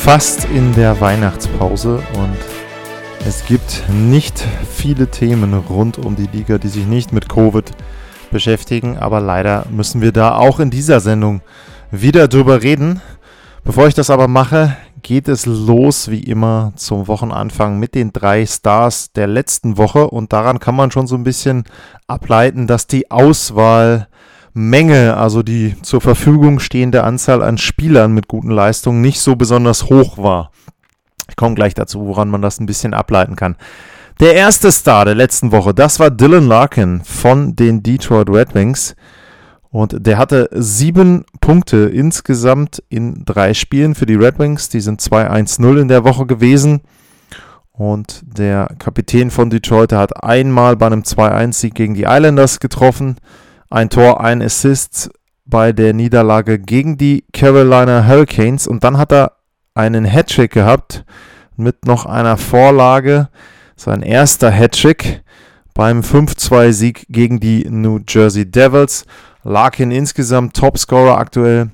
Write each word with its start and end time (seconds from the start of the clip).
fast 0.00 0.46
in 0.46 0.72
der 0.74 0.98
Weihnachtspause 1.02 2.02
und 2.14 2.36
es 3.26 3.44
gibt 3.44 3.84
nicht 3.92 4.42
viele 4.74 5.08
Themen 5.08 5.52
rund 5.52 5.98
um 5.98 6.16
die 6.16 6.26
Liga, 6.26 6.56
die 6.56 6.68
sich 6.68 6.86
nicht 6.86 7.12
mit 7.12 7.28
Covid 7.28 7.70
beschäftigen, 8.30 8.96
aber 8.96 9.20
leider 9.20 9.66
müssen 9.70 10.00
wir 10.00 10.10
da 10.10 10.36
auch 10.36 10.58
in 10.58 10.70
dieser 10.70 11.00
Sendung 11.00 11.42
wieder 11.90 12.28
drüber 12.28 12.62
reden. 12.62 13.02
Bevor 13.62 13.88
ich 13.88 13.94
das 13.94 14.08
aber 14.08 14.26
mache, 14.26 14.74
geht 15.02 15.28
es 15.28 15.44
los 15.44 16.10
wie 16.10 16.22
immer 16.22 16.72
zum 16.76 17.06
Wochenanfang 17.06 17.78
mit 17.78 17.94
den 17.94 18.10
drei 18.10 18.46
Stars 18.46 19.12
der 19.12 19.26
letzten 19.26 19.76
Woche 19.76 20.08
und 20.08 20.32
daran 20.32 20.60
kann 20.60 20.76
man 20.76 20.90
schon 20.90 21.08
so 21.08 21.14
ein 21.14 21.24
bisschen 21.24 21.64
ableiten, 22.06 22.66
dass 22.66 22.86
die 22.86 23.10
Auswahlmenge, 24.50 25.16
also 25.16 25.42
die 25.42 25.74
zur 25.82 26.00
Verfügung 26.00 26.58
stehende 26.60 27.04
Anzahl 27.04 27.42
an 27.42 27.58
Spielern 27.58 28.12
mit 28.12 28.28
guten 28.28 28.50
Leistungen 28.50 29.00
nicht 29.00 29.20
so 29.20 29.36
besonders 29.36 29.84
hoch 29.84 30.18
war. 30.18 30.50
Ich 31.28 31.36
komme 31.36 31.54
gleich 31.54 31.74
dazu, 31.74 32.06
woran 32.06 32.28
man 32.28 32.42
das 32.42 32.60
ein 32.60 32.66
bisschen 32.66 32.94
ableiten 32.94 33.36
kann. 33.36 33.56
Der 34.18 34.34
erste 34.34 34.70
Star 34.70 35.04
der 35.04 35.14
letzten 35.14 35.52
Woche, 35.52 35.72
das 35.72 35.98
war 36.00 36.10
Dylan 36.10 36.46
Larkin 36.46 37.02
von 37.04 37.56
den 37.56 37.82
Detroit 37.82 38.28
Red 38.28 38.54
Wings. 38.54 38.94
Und 39.70 40.04
der 40.04 40.18
hatte 40.18 40.48
sieben 40.52 41.24
Punkte 41.40 41.88
insgesamt 41.88 42.82
in 42.88 43.24
drei 43.24 43.54
Spielen 43.54 43.94
für 43.94 44.04
die 44.04 44.16
Red 44.16 44.38
Wings. 44.38 44.68
Die 44.68 44.80
sind 44.80 45.00
2-1-0 45.00 45.80
in 45.80 45.88
der 45.88 46.04
Woche 46.04 46.26
gewesen. 46.26 46.80
Und 47.70 48.22
der 48.24 48.68
Kapitän 48.78 49.30
von 49.30 49.48
Detroit 49.48 49.92
der 49.92 49.98
hat 50.00 50.22
einmal 50.22 50.76
bei 50.76 50.86
einem 50.86 51.02
2-1-Sieg 51.02 51.74
gegen 51.74 51.94
die 51.94 52.02
Islanders 52.02 52.58
getroffen. 52.58 53.16
Ein 53.72 53.88
Tor, 53.88 54.20
ein 54.20 54.42
Assist 54.42 55.10
bei 55.44 55.72
der 55.72 55.94
Niederlage 55.94 56.58
gegen 56.58 56.98
die 56.98 57.24
Carolina 57.32 58.04
Hurricanes. 58.04 58.66
Und 58.66 58.82
dann 58.82 58.98
hat 58.98 59.12
er 59.12 59.36
einen 59.74 60.04
Hattrick 60.04 60.50
gehabt 60.50 61.04
mit 61.56 61.86
noch 61.86 62.04
einer 62.04 62.36
Vorlage. 62.36 63.28
Sein 63.76 64.02
erster 64.02 64.50
Hattrick 64.50 65.22
beim 65.72 66.00
5-2-Sieg 66.00 67.06
gegen 67.10 67.38
die 67.38 67.64
New 67.70 68.00
Jersey 68.08 68.50
Devils. 68.50 69.04
Larkin 69.44 69.92
insgesamt 69.92 70.56
Topscorer 70.56 71.16
aktuell 71.16 71.70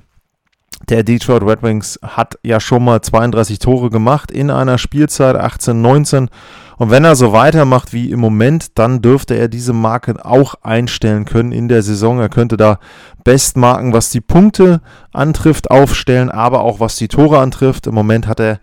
der 0.89 1.01
Detroit 1.01 1.41
Red 1.41 1.63
Wings 1.63 1.99
hat 2.03 2.37
ja 2.43 2.59
schon 2.59 2.85
mal 2.85 3.01
32 3.01 3.57
Tore 3.57 3.89
gemacht 3.89 4.29
in 4.29 4.51
einer 4.51 4.77
Spielzeit 4.77 5.35
18-19 5.35 6.29
und 6.77 6.91
wenn 6.91 7.03
er 7.03 7.15
so 7.15 7.33
weitermacht 7.33 7.91
wie 7.91 8.11
im 8.11 8.19
Moment, 8.19 8.77
dann 8.77 9.01
dürfte 9.01 9.33
er 9.33 9.47
diese 9.47 9.73
Marke 9.73 10.23
auch 10.23 10.55
einstellen 10.61 11.25
können 11.25 11.51
in 11.51 11.67
der 11.67 11.81
Saison. 11.81 12.19
Er 12.19 12.29
könnte 12.29 12.55
da 12.55 12.79
Bestmarken, 13.23 13.93
was 13.93 14.11
die 14.11 14.21
Punkte 14.21 14.81
antrifft, 15.11 15.71
aufstellen, 15.71 16.29
aber 16.29 16.61
auch 16.61 16.79
was 16.79 16.95
die 16.95 17.07
Tore 17.07 17.39
antrifft. 17.39 17.87
Im 17.87 17.95
Moment 17.95 18.27
hat 18.27 18.39
er 18.39 18.59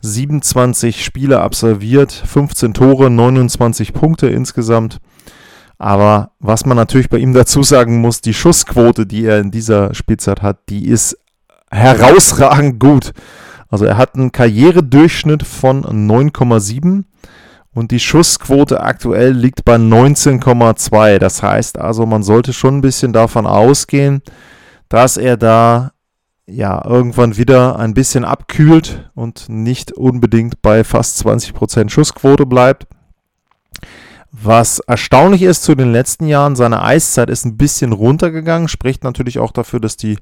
27 0.00 1.04
Spiele 1.04 1.40
absolviert, 1.40 2.12
15 2.12 2.72
Tore, 2.72 3.10
29 3.10 3.92
Punkte 3.92 4.28
insgesamt. 4.28 4.98
Aber 5.76 6.30
was 6.40 6.64
man 6.64 6.76
natürlich 6.76 7.10
bei 7.10 7.18
ihm 7.18 7.34
dazu 7.34 7.62
sagen 7.62 8.00
muss, 8.00 8.22
die 8.22 8.34
Schussquote, 8.34 9.06
die 9.06 9.24
er 9.26 9.40
in 9.40 9.50
dieser 9.50 9.94
Spielzeit 9.94 10.42
hat, 10.42 10.58
die 10.70 10.88
ist 10.88 11.18
herausragend 11.70 12.80
gut. 12.80 13.12
Also 13.68 13.84
er 13.84 13.98
hat 13.98 14.14
einen 14.14 14.32
Karrieredurchschnitt 14.32 15.42
von 15.42 15.84
9,7 15.84 17.04
und 17.74 17.90
die 17.90 18.00
Schussquote 18.00 18.80
aktuell 18.80 19.32
liegt 19.32 19.64
bei 19.64 19.76
19,2. 19.76 21.18
Das 21.18 21.42
heißt 21.42 21.78
also, 21.78 22.06
man 22.06 22.22
sollte 22.22 22.52
schon 22.52 22.78
ein 22.78 22.82
bisschen 22.82 23.12
davon 23.12 23.46
ausgehen, 23.46 24.22
dass 24.88 25.16
er 25.16 25.36
da 25.36 25.92
ja 26.46 26.82
irgendwann 26.84 27.36
wieder 27.36 27.78
ein 27.78 27.94
bisschen 27.94 28.24
abkühlt 28.24 29.10
und 29.14 29.48
nicht 29.48 29.92
unbedingt 29.92 30.62
bei 30.62 30.82
fast 30.82 31.24
20% 31.24 31.90
Schussquote 31.90 32.46
bleibt. 32.46 32.86
Was 34.30 34.78
erstaunlich 34.80 35.42
ist 35.42 35.62
zu 35.62 35.74
den 35.74 35.92
letzten 35.92 36.26
Jahren, 36.26 36.56
seine 36.56 36.82
Eiszeit 36.82 37.30
ist 37.30 37.44
ein 37.44 37.56
bisschen 37.56 37.92
runtergegangen, 37.92 38.68
spricht 38.68 39.04
natürlich 39.04 39.38
auch 39.38 39.52
dafür, 39.52 39.80
dass 39.80 39.96
die 39.96 40.18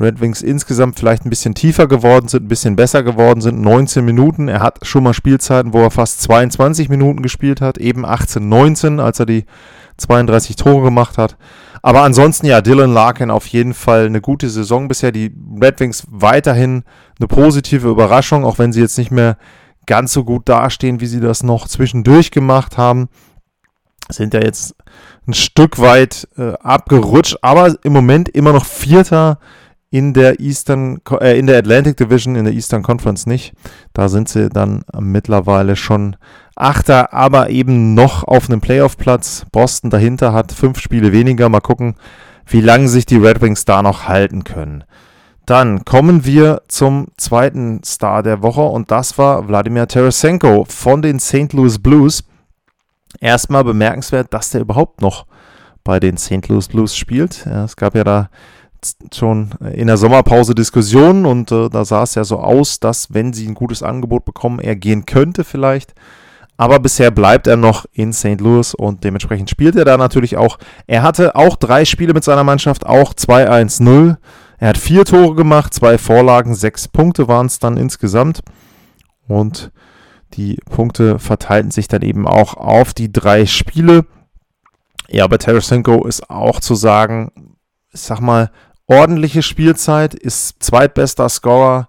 Red 0.00 0.20
Wings 0.20 0.42
insgesamt 0.42 0.98
vielleicht 0.98 1.24
ein 1.24 1.30
bisschen 1.30 1.54
tiefer 1.54 1.86
geworden 1.86 2.28
sind, 2.28 2.44
ein 2.44 2.48
bisschen 2.48 2.76
besser 2.76 3.02
geworden 3.02 3.40
sind. 3.40 3.60
19 3.60 4.04
Minuten. 4.04 4.48
Er 4.48 4.60
hat 4.60 4.78
schon 4.86 5.04
mal 5.04 5.14
Spielzeiten, 5.14 5.72
wo 5.72 5.82
er 5.82 5.90
fast 5.90 6.22
22 6.22 6.88
Minuten 6.88 7.22
gespielt 7.22 7.60
hat, 7.60 7.78
eben 7.78 8.04
18, 8.04 8.48
19, 8.48 9.00
als 9.00 9.20
er 9.20 9.26
die 9.26 9.44
32 9.98 10.56
Tore 10.56 10.84
gemacht 10.84 11.18
hat. 11.18 11.36
Aber 11.82 12.02
ansonsten 12.02 12.46
ja, 12.46 12.60
Dylan 12.60 12.92
Larkin 12.92 13.30
auf 13.30 13.46
jeden 13.46 13.74
Fall 13.74 14.06
eine 14.06 14.20
gute 14.20 14.48
Saison 14.50 14.88
bisher. 14.88 15.12
Die 15.12 15.34
Red 15.60 15.80
Wings 15.80 16.06
weiterhin 16.10 16.84
eine 17.18 17.28
positive 17.28 17.88
Überraschung, 17.88 18.44
auch 18.44 18.58
wenn 18.58 18.72
sie 18.72 18.80
jetzt 18.80 18.98
nicht 18.98 19.10
mehr 19.10 19.36
ganz 19.86 20.12
so 20.12 20.24
gut 20.24 20.48
dastehen, 20.48 21.00
wie 21.00 21.06
sie 21.06 21.20
das 21.20 21.42
noch 21.42 21.68
zwischendurch 21.68 22.30
gemacht 22.30 22.76
haben. 22.76 23.08
Sind 24.10 24.34
ja 24.34 24.40
jetzt 24.40 24.74
ein 25.26 25.34
Stück 25.34 25.78
weit 25.78 26.28
äh, 26.36 26.52
abgerutscht, 26.54 27.38
aber 27.42 27.74
im 27.82 27.92
Moment 27.92 28.28
immer 28.28 28.52
noch 28.52 28.64
Vierter 28.64 29.38
in 29.90 30.12
der 30.12 30.40
Eastern, 30.40 31.00
äh, 31.20 31.38
in 31.38 31.46
der 31.46 31.58
Atlantic 31.58 31.96
Division, 31.96 32.36
in 32.36 32.44
der 32.44 32.54
Eastern 32.54 32.82
Conference 32.82 33.26
nicht. 33.26 33.52
Da 33.92 34.08
sind 34.08 34.28
sie 34.28 34.48
dann 34.48 34.84
mittlerweile 34.98 35.76
schon 35.76 36.16
Achter, 36.60 37.14
aber 37.14 37.48
eben 37.48 37.94
noch 37.94 38.22
auf 38.24 38.50
einem 38.50 38.60
Playoff-Platz. 38.60 39.46
Boston 39.50 39.88
dahinter 39.88 40.34
hat 40.34 40.52
fünf 40.52 40.78
Spiele 40.78 41.10
weniger. 41.10 41.48
Mal 41.48 41.60
gucken, 41.60 41.94
wie 42.46 42.60
lange 42.60 42.88
sich 42.88 43.06
die 43.06 43.16
Red 43.16 43.40
Wings 43.40 43.64
da 43.64 43.82
noch 43.82 44.08
halten 44.08 44.44
können. 44.44 44.84
Dann 45.46 45.86
kommen 45.86 46.26
wir 46.26 46.60
zum 46.68 47.08
zweiten 47.16 47.82
Star 47.82 48.22
der 48.22 48.42
Woche 48.42 48.60
und 48.60 48.90
das 48.90 49.16
war 49.16 49.48
Wladimir 49.48 49.88
Tarasenko 49.88 50.66
von 50.68 51.00
den 51.00 51.18
St. 51.18 51.54
Louis 51.54 51.78
Blues. 51.78 52.24
Erstmal 53.20 53.64
bemerkenswert, 53.64 54.32
dass 54.34 54.50
der 54.50 54.60
überhaupt 54.60 55.00
noch 55.00 55.24
bei 55.82 55.98
den 55.98 56.18
St. 56.18 56.46
Louis 56.48 56.68
Blues 56.68 56.94
spielt. 56.94 57.46
Es 57.46 57.74
gab 57.74 57.94
ja 57.94 58.04
da 58.04 58.28
schon 59.14 59.50
in 59.74 59.86
der 59.86 59.96
Sommerpause 59.96 60.54
Diskussionen 60.54 61.26
und 61.26 61.52
äh, 61.52 61.68
da 61.68 61.84
sah 61.84 62.02
es 62.02 62.14
ja 62.14 62.24
so 62.24 62.38
aus, 62.38 62.80
dass 62.80 63.12
wenn 63.12 63.32
sie 63.32 63.46
ein 63.46 63.54
gutes 63.54 63.82
Angebot 63.82 64.24
bekommen, 64.24 64.58
er 64.58 64.76
gehen 64.76 65.06
könnte 65.06 65.44
vielleicht. 65.44 65.94
Aber 66.56 66.78
bisher 66.78 67.10
bleibt 67.10 67.46
er 67.46 67.56
noch 67.56 67.86
in 67.92 68.12
St. 68.12 68.38
Louis 68.38 68.74
und 68.74 69.02
dementsprechend 69.02 69.48
spielt 69.48 69.76
er 69.76 69.86
da 69.86 69.96
natürlich 69.96 70.36
auch. 70.36 70.58
Er 70.86 71.02
hatte 71.02 71.34
auch 71.34 71.56
drei 71.56 71.86
Spiele 71.86 72.12
mit 72.12 72.22
seiner 72.22 72.44
Mannschaft, 72.44 72.84
auch 72.84 73.14
2-1-0. 73.14 74.16
Er 74.58 74.68
hat 74.68 74.76
vier 74.76 75.06
Tore 75.06 75.34
gemacht, 75.34 75.72
zwei 75.72 75.96
Vorlagen, 75.96 76.54
sechs 76.54 76.86
Punkte 76.86 77.28
waren 77.28 77.46
es 77.46 77.60
dann 77.60 77.78
insgesamt. 77.78 78.40
Und 79.26 79.72
die 80.34 80.58
Punkte 80.68 81.18
verteilten 81.18 81.70
sich 81.70 81.88
dann 81.88 82.02
eben 82.02 82.28
auch 82.28 82.54
auf 82.54 82.92
die 82.92 83.10
drei 83.10 83.46
Spiele. 83.46 84.04
Ja, 85.08 85.26
bei 85.26 85.38
Tarasenko 85.38 86.06
ist 86.06 86.28
auch 86.28 86.60
zu 86.60 86.74
sagen, 86.74 87.32
ich 87.92 88.00
sag 88.00 88.20
mal, 88.20 88.50
ordentliche 88.90 89.42
Spielzeit, 89.42 90.14
ist 90.14 90.62
zweitbester 90.62 91.28
Scorer 91.28 91.88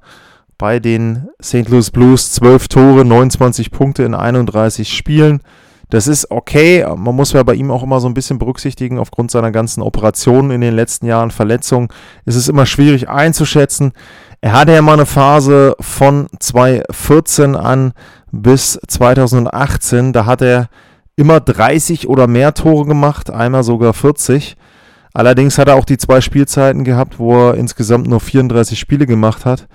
bei 0.58 0.80
den 0.80 1.30
St. 1.44 1.68
Louis 1.68 1.90
Blues. 1.90 2.32
12 2.34 2.68
Tore, 2.68 3.04
29 3.04 3.72
Punkte 3.72 4.04
in 4.04 4.14
31 4.14 4.94
Spielen. 4.94 5.42
Das 5.90 6.08
ist 6.08 6.30
okay. 6.30 6.86
Man 6.96 7.16
muss 7.16 7.34
ja 7.34 7.42
bei 7.42 7.56
ihm 7.56 7.72
auch 7.72 7.82
immer 7.82 8.00
so 8.00 8.08
ein 8.08 8.14
bisschen 8.14 8.38
berücksichtigen, 8.38 9.00
aufgrund 9.00 9.32
seiner 9.32 9.52
ganzen 9.52 9.82
Operationen 9.82 10.52
in 10.52 10.62
den 10.62 10.76
letzten 10.76 11.08
Jahren, 11.08 11.32
Verletzungen, 11.32 11.90
ist 12.26 12.36
es 12.36 12.48
immer 12.48 12.68
schwierig 12.68 13.10
einzuschätzen. 13.10 13.94
Er 14.40 14.54
hatte 14.54 14.72
ja 14.72 14.82
mal 14.84 14.94
eine 14.94 15.08
Phase 15.08 15.76
von 15.80 16.28
2014 16.40 17.56
an 17.56 17.94
bis 18.32 18.80
2018. 18.88 20.14
Da 20.14 20.26
hat 20.28 20.44
er 20.44 20.70
immer 21.16 21.40
30 21.40 22.08
oder 22.08 22.28
mehr 22.28 22.54
Tore 22.54 22.86
gemacht, 22.86 23.32
einmal 23.32 23.64
sogar 23.64 23.94
40. 23.94 24.56
Allerdings 25.14 25.58
hat 25.58 25.68
er 25.68 25.76
auch 25.76 25.86
die 25.86 25.98
zwei 25.98 26.22
Spielzeiten 26.22 26.84
gehabt, 26.84 27.20
wo 27.20 27.50
er 27.50 27.56
insgesamt 27.56 28.08
nur 28.08 28.20
34 28.20 28.80
Spiele 28.80 29.06
gemacht 29.06 29.46
hat. 29.46 29.68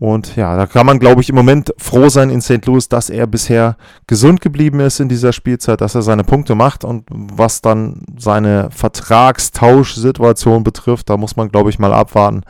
Und 0.00 0.34
ja, 0.34 0.56
da 0.56 0.66
kann 0.66 0.86
man, 0.86 0.98
glaube 0.98 1.20
ich, 1.20 1.28
im 1.28 1.34
Moment 1.34 1.74
froh 1.76 2.08
sein 2.08 2.30
in 2.30 2.40
St. 2.40 2.64
Louis, 2.64 2.88
dass 2.88 3.10
er 3.10 3.26
bisher 3.26 3.76
gesund 4.06 4.40
geblieben 4.40 4.80
ist 4.80 4.98
in 4.98 5.10
dieser 5.10 5.34
Spielzeit, 5.34 5.82
dass 5.82 5.94
er 5.94 6.00
seine 6.00 6.24
Punkte 6.24 6.54
macht. 6.54 6.84
Und 6.84 7.04
was 7.10 7.60
dann 7.60 8.06
seine 8.18 8.70
Vertragstauschsituation 8.70 10.64
betrifft, 10.64 11.10
da 11.10 11.18
muss 11.18 11.36
man, 11.36 11.50
glaube 11.50 11.68
ich, 11.68 11.78
mal 11.78 11.92
abwarten, 11.92 12.44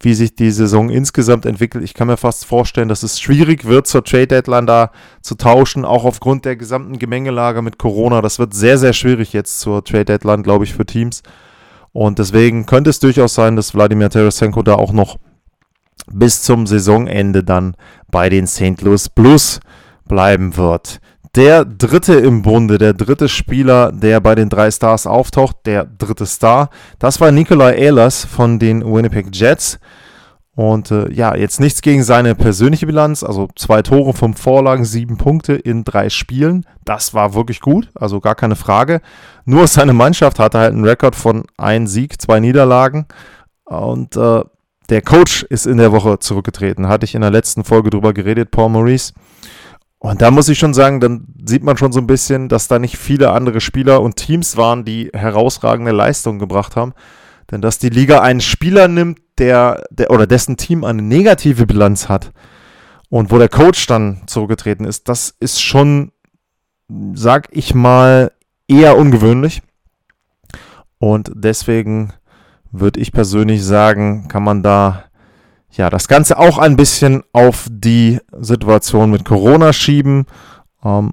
wie 0.00 0.14
sich 0.14 0.36
die 0.36 0.50
Saison 0.50 0.88
insgesamt 0.88 1.44
entwickelt. 1.44 1.84
Ich 1.84 1.92
kann 1.92 2.06
mir 2.06 2.16
fast 2.16 2.46
vorstellen, 2.46 2.88
dass 2.88 3.02
es 3.02 3.20
schwierig 3.20 3.66
wird, 3.66 3.86
zur 3.86 4.02
Trade 4.02 4.28
Deadline 4.28 4.66
da 4.66 4.90
zu 5.20 5.34
tauschen, 5.34 5.84
auch 5.84 6.06
aufgrund 6.06 6.46
der 6.46 6.56
gesamten 6.56 6.98
Gemengelage 6.98 7.60
mit 7.60 7.76
Corona. 7.76 8.22
Das 8.22 8.38
wird 8.38 8.54
sehr, 8.54 8.78
sehr 8.78 8.94
schwierig 8.94 9.34
jetzt 9.34 9.60
zur 9.60 9.84
Trade 9.84 10.06
Deadline, 10.06 10.42
glaube 10.42 10.64
ich, 10.64 10.72
für 10.72 10.86
Teams. 10.86 11.22
Und 11.96 12.18
deswegen 12.18 12.66
könnte 12.66 12.90
es 12.90 13.00
durchaus 13.00 13.32
sein, 13.32 13.56
dass 13.56 13.74
Wladimir 13.74 14.10
Tarasenko 14.10 14.62
da 14.62 14.74
auch 14.74 14.92
noch 14.92 15.16
bis 16.12 16.42
zum 16.42 16.66
Saisonende 16.66 17.42
dann 17.42 17.74
bei 18.10 18.28
den 18.28 18.46
St. 18.46 18.82
Louis 18.82 19.08
Blues 19.08 19.60
bleiben 20.06 20.58
wird. 20.58 21.00
Der 21.36 21.64
dritte 21.64 22.12
im 22.16 22.42
Bunde, 22.42 22.76
der 22.76 22.92
dritte 22.92 23.30
Spieler, 23.30 23.92
der 23.92 24.20
bei 24.20 24.34
den 24.34 24.50
drei 24.50 24.70
Stars 24.70 25.06
auftaucht, 25.06 25.56
der 25.64 25.86
dritte 25.86 26.26
Star, 26.26 26.68
das 26.98 27.18
war 27.18 27.32
Nikolai 27.32 27.76
Ehlers 27.76 28.26
von 28.26 28.58
den 28.58 28.84
Winnipeg 28.84 29.34
Jets. 29.34 29.78
Und 30.56 30.90
äh, 30.90 31.12
ja, 31.12 31.36
jetzt 31.36 31.60
nichts 31.60 31.82
gegen 31.82 32.02
seine 32.02 32.34
persönliche 32.34 32.86
Bilanz, 32.86 33.22
also 33.22 33.48
zwei 33.56 33.82
Tore, 33.82 34.14
fünf 34.14 34.40
Vorlagen, 34.40 34.86
sieben 34.86 35.18
Punkte 35.18 35.52
in 35.52 35.84
drei 35.84 36.08
Spielen. 36.08 36.64
Das 36.86 37.12
war 37.12 37.34
wirklich 37.34 37.60
gut, 37.60 37.90
also 37.94 38.20
gar 38.20 38.34
keine 38.34 38.56
Frage. 38.56 39.02
Nur 39.44 39.66
seine 39.66 39.92
Mannschaft 39.92 40.38
hatte 40.38 40.58
halt 40.58 40.72
einen 40.72 40.86
Rekord 40.86 41.14
von 41.14 41.44
ein 41.58 41.86
Sieg, 41.86 42.20
zwei 42.22 42.40
Niederlagen. 42.40 43.04
Und 43.66 44.16
äh, 44.16 44.44
der 44.88 45.02
Coach 45.02 45.42
ist 45.42 45.66
in 45.66 45.76
der 45.76 45.92
Woche 45.92 46.20
zurückgetreten. 46.20 46.88
Hatte 46.88 47.04
ich 47.04 47.14
in 47.14 47.20
der 47.20 47.30
letzten 47.30 47.62
Folge 47.62 47.90
drüber 47.90 48.14
geredet, 48.14 48.50
Paul 48.50 48.70
Maurice. 48.70 49.12
Und 49.98 50.22
da 50.22 50.30
muss 50.30 50.48
ich 50.48 50.58
schon 50.58 50.72
sagen, 50.72 51.00
dann 51.00 51.26
sieht 51.44 51.64
man 51.64 51.76
schon 51.76 51.92
so 51.92 52.00
ein 52.00 52.06
bisschen, 52.06 52.48
dass 52.48 52.66
da 52.66 52.78
nicht 52.78 52.96
viele 52.96 53.30
andere 53.32 53.60
Spieler 53.60 54.00
und 54.00 54.16
Teams 54.16 54.56
waren, 54.56 54.86
die 54.86 55.10
herausragende 55.12 55.92
Leistungen 55.92 56.38
gebracht 56.38 56.76
haben. 56.76 56.94
Denn 57.50 57.60
dass 57.60 57.78
die 57.78 57.90
Liga 57.90 58.20
einen 58.22 58.40
Spieler 58.40 58.88
nimmt, 58.88 59.18
der, 59.38 59.84
der 59.90 60.10
oder 60.10 60.26
dessen 60.26 60.56
Team 60.56 60.84
eine 60.84 61.02
negative 61.02 61.66
Bilanz 61.66 62.08
hat 62.08 62.32
und 63.08 63.30
wo 63.30 63.38
der 63.38 63.48
Coach 63.48 63.86
dann 63.86 64.22
zurückgetreten 64.26 64.84
ist, 64.84 65.08
das 65.08 65.34
ist 65.40 65.62
schon, 65.62 66.12
sag 67.14 67.48
ich 67.50 67.74
mal, 67.74 68.32
eher 68.68 68.96
ungewöhnlich. 68.96 69.62
Und 70.98 71.30
deswegen 71.34 72.12
würde 72.72 73.00
ich 73.00 73.12
persönlich 73.12 73.64
sagen, 73.64 74.28
kann 74.28 74.42
man 74.42 74.62
da 74.62 75.04
ja 75.70 75.90
das 75.90 76.08
Ganze 76.08 76.38
auch 76.38 76.58
ein 76.58 76.76
bisschen 76.76 77.22
auf 77.32 77.66
die 77.70 78.18
Situation 78.32 79.10
mit 79.10 79.24
Corona 79.24 79.72
schieben. 79.72 80.26
Ähm, 80.82 81.12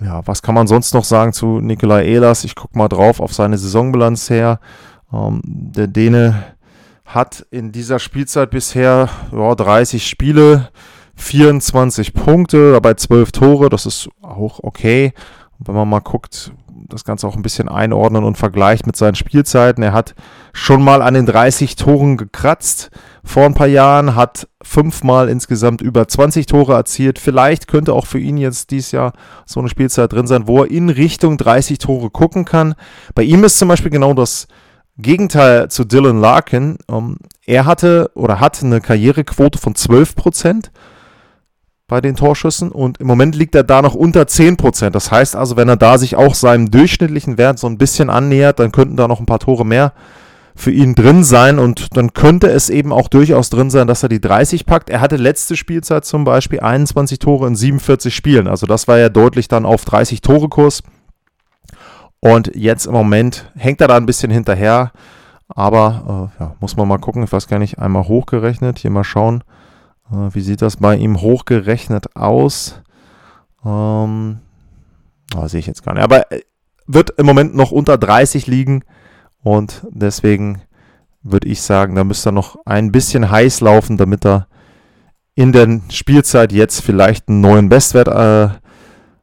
ja, 0.00 0.26
was 0.26 0.42
kann 0.42 0.54
man 0.54 0.66
sonst 0.66 0.94
noch 0.94 1.04
sagen 1.04 1.32
zu 1.32 1.60
Nikolai 1.60 2.04
Ehlers? 2.04 2.44
Ich 2.44 2.54
gucke 2.54 2.76
mal 2.76 2.88
drauf 2.88 3.20
auf 3.20 3.32
seine 3.32 3.58
Saisonbilanz 3.58 4.30
her. 4.30 4.60
Ähm, 5.12 5.40
der 5.44 5.86
Däne 5.86 6.51
hat 7.14 7.46
in 7.50 7.72
dieser 7.72 7.98
Spielzeit 7.98 8.50
bisher 8.50 9.08
ja, 9.32 9.54
30 9.54 10.06
Spiele, 10.06 10.70
24 11.16 12.14
Punkte, 12.14 12.72
dabei 12.72 12.94
12 12.94 13.32
Tore. 13.32 13.68
Das 13.68 13.86
ist 13.86 14.08
auch 14.22 14.60
okay. 14.62 15.12
Wenn 15.58 15.74
man 15.74 15.88
mal 15.88 16.00
guckt, 16.00 16.52
das 16.88 17.04
Ganze 17.04 17.26
auch 17.26 17.36
ein 17.36 17.42
bisschen 17.42 17.68
einordnen 17.68 18.24
und 18.24 18.38
vergleicht 18.38 18.86
mit 18.86 18.96
seinen 18.96 19.14
Spielzeiten. 19.14 19.82
Er 19.82 19.92
hat 19.92 20.14
schon 20.52 20.82
mal 20.82 21.02
an 21.02 21.14
den 21.14 21.26
30 21.26 21.76
Toren 21.76 22.16
gekratzt 22.16 22.90
vor 23.24 23.44
ein 23.44 23.54
paar 23.54 23.68
Jahren, 23.68 24.16
hat 24.16 24.48
fünfmal 24.62 25.28
insgesamt 25.28 25.80
über 25.80 26.08
20 26.08 26.46
Tore 26.46 26.74
erzielt. 26.74 27.18
Vielleicht 27.18 27.68
könnte 27.68 27.92
auch 27.92 28.06
für 28.06 28.18
ihn 28.18 28.36
jetzt 28.36 28.70
dieses 28.70 28.92
Jahr 28.92 29.12
so 29.46 29.60
eine 29.60 29.68
Spielzeit 29.68 30.12
drin 30.12 30.26
sein, 30.26 30.46
wo 30.46 30.62
er 30.62 30.70
in 30.70 30.88
Richtung 30.88 31.36
30 31.36 31.78
Tore 31.78 32.10
gucken 32.10 32.44
kann. 32.44 32.74
Bei 33.14 33.22
ihm 33.22 33.44
ist 33.44 33.58
zum 33.58 33.68
Beispiel 33.68 33.90
genau 33.90 34.14
das 34.14 34.48
Gegenteil 34.98 35.70
zu 35.70 35.84
Dylan 35.84 36.20
Larkin. 36.20 36.78
Ähm, 36.90 37.16
er 37.46 37.64
hatte 37.64 38.10
oder 38.14 38.40
hat 38.40 38.62
eine 38.62 38.80
Karrierequote 38.80 39.58
von 39.58 39.74
12 39.74 40.14
Prozent 40.14 40.70
bei 41.88 42.00
den 42.00 42.16
Torschüssen 42.16 42.70
und 42.70 42.98
im 42.98 43.06
Moment 43.06 43.34
liegt 43.34 43.54
er 43.54 43.64
da 43.64 43.82
noch 43.82 43.94
unter 43.94 44.22
10%. 44.22 44.90
Das 44.90 45.10
heißt 45.10 45.36
also, 45.36 45.56
wenn 45.56 45.68
er 45.68 45.76
da 45.76 45.98
sich 45.98 46.16
auch 46.16 46.34
seinem 46.34 46.70
durchschnittlichen 46.70 47.36
Wert 47.36 47.58
so 47.58 47.66
ein 47.66 47.76
bisschen 47.76 48.08
annähert, 48.08 48.60
dann 48.60 48.72
könnten 48.72 48.96
da 48.96 49.08
noch 49.08 49.20
ein 49.20 49.26
paar 49.26 49.40
Tore 49.40 49.66
mehr 49.66 49.92
für 50.54 50.70
ihn 50.70 50.94
drin 50.94 51.24
sein 51.24 51.58
und 51.58 51.96
dann 51.96 52.12
könnte 52.12 52.48
es 52.48 52.70
eben 52.70 52.92
auch 52.92 53.08
durchaus 53.08 53.50
drin 53.50 53.70
sein, 53.70 53.86
dass 53.86 54.02
er 54.02 54.08
die 54.08 54.20
30 54.20 54.66
packt. 54.66 54.90
Er 54.90 55.00
hatte 55.00 55.16
letzte 55.16 55.56
Spielzeit 55.56 56.04
zum 56.04 56.24
Beispiel 56.24 56.60
21 56.60 57.18
Tore 57.18 57.46
in 57.46 57.56
47 57.56 58.14
Spielen, 58.14 58.46
also 58.46 58.66
das 58.66 58.88
war 58.88 58.98
ja 58.98 59.08
deutlich 59.08 59.48
dann 59.48 59.64
auf 59.64 59.84
30 59.84 60.20
Tore 60.20 60.48
Kurs. 60.48 60.82
Und 62.24 62.52
jetzt 62.54 62.86
im 62.86 62.92
Moment 62.92 63.50
hängt 63.56 63.80
er 63.80 63.88
da 63.88 63.96
ein 63.96 64.06
bisschen 64.06 64.30
hinterher, 64.30 64.92
aber 65.48 66.30
äh, 66.38 66.42
ja, 66.42 66.56
muss 66.60 66.76
man 66.76 66.86
mal 66.86 66.98
gucken. 66.98 67.24
Ich 67.24 67.32
weiß 67.32 67.48
gar 67.48 67.58
nicht, 67.58 67.80
einmal 67.80 68.06
hochgerechnet, 68.06 68.78
hier 68.78 68.92
mal 68.92 69.02
schauen. 69.02 69.42
Äh, 70.08 70.32
wie 70.32 70.40
sieht 70.40 70.62
das 70.62 70.76
bei 70.76 70.94
ihm 70.94 71.20
hochgerechnet 71.20 72.14
aus? 72.14 72.80
Ähm, 73.64 74.38
oh, 75.34 75.48
sehe 75.48 75.58
ich 75.58 75.66
jetzt 75.66 75.84
gar 75.84 75.94
nicht. 75.94 76.04
Aber 76.04 76.30
äh, 76.30 76.42
wird 76.86 77.10
im 77.18 77.26
Moment 77.26 77.56
noch 77.56 77.72
unter 77.72 77.98
30 77.98 78.46
liegen 78.46 78.84
und 79.42 79.84
deswegen 79.90 80.62
würde 81.24 81.48
ich 81.48 81.60
sagen, 81.60 81.96
da 81.96 82.04
müsste 82.04 82.28
er 82.28 82.32
noch 82.32 82.56
ein 82.64 82.92
bisschen 82.92 83.32
heiß 83.32 83.62
laufen, 83.62 83.96
damit 83.96 84.24
er 84.24 84.46
in 85.34 85.50
der 85.50 85.80
Spielzeit 85.90 86.52
jetzt 86.52 86.82
vielleicht 86.82 87.28
einen 87.28 87.40
neuen 87.40 87.68
Bestwert 87.68 88.06
äh, 88.06 88.56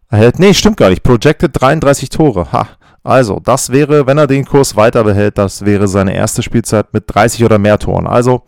erhält. 0.10 0.38
Nee, 0.40 0.54
stimmt 0.54 0.76
gar 0.76 0.90
nicht. 0.90 1.04
Projected 1.04 1.52
33 1.54 2.10
Tore. 2.10 2.52
Ha. 2.52 2.68
Also, 3.04 3.40
das 3.40 3.72
wäre, 3.72 4.08
wenn 4.08 4.18
er 4.18 4.28
den 4.28 4.46
Kurs 4.46 4.76
weiter 4.76 5.04
behält, 5.04 5.38
das 5.38 5.66
wäre 5.66 5.88
seine 5.88 6.14
erste 6.14 6.44
Spielzeit 6.44 6.94
mit 6.94 7.06
30 7.08 7.44
oder 7.44 7.58
mehr 7.58 7.80
Toren. 7.80 8.08
Also, 8.08 8.44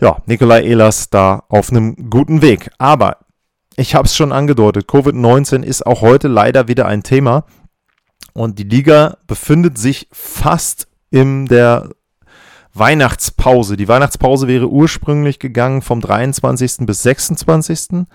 ja, 0.00 0.18
Nikolai 0.26 0.62
Ehlers 0.62 1.10
da 1.10 1.44
auf 1.48 1.70
einem 1.70 2.10
guten 2.10 2.42
Weg. 2.42 2.70
Aber 2.78 3.18
ich 3.76 3.94
habe 3.94 4.06
es 4.06 4.16
schon 4.16 4.32
angedeutet, 4.32 4.88
Covid-19 4.88 5.62
ist 5.62 5.86
auch 5.86 6.02
heute 6.02 6.28
leider 6.28 6.68
wieder 6.68 6.86
ein 6.86 7.02
Thema. 7.02 7.44
Und 8.34 8.58
die 8.58 8.64
Liga 8.64 9.18
befindet 9.26 9.78
sich 9.78 10.08
fast 10.10 10.88
in 11.10 11.46
der 11.46 11.90
Weihnachtspause. 12.74 13.76
Die 13.76 13.88
Weihnachtspause 13.88 14.48
wäre 14.48 14.68
ursprünglich 14.68 15.38
gegangen 15.38 15.82
vom 15.82 16.00
23. 16.00 16.86
bis 16.86 17.02
26. 17.02 18.06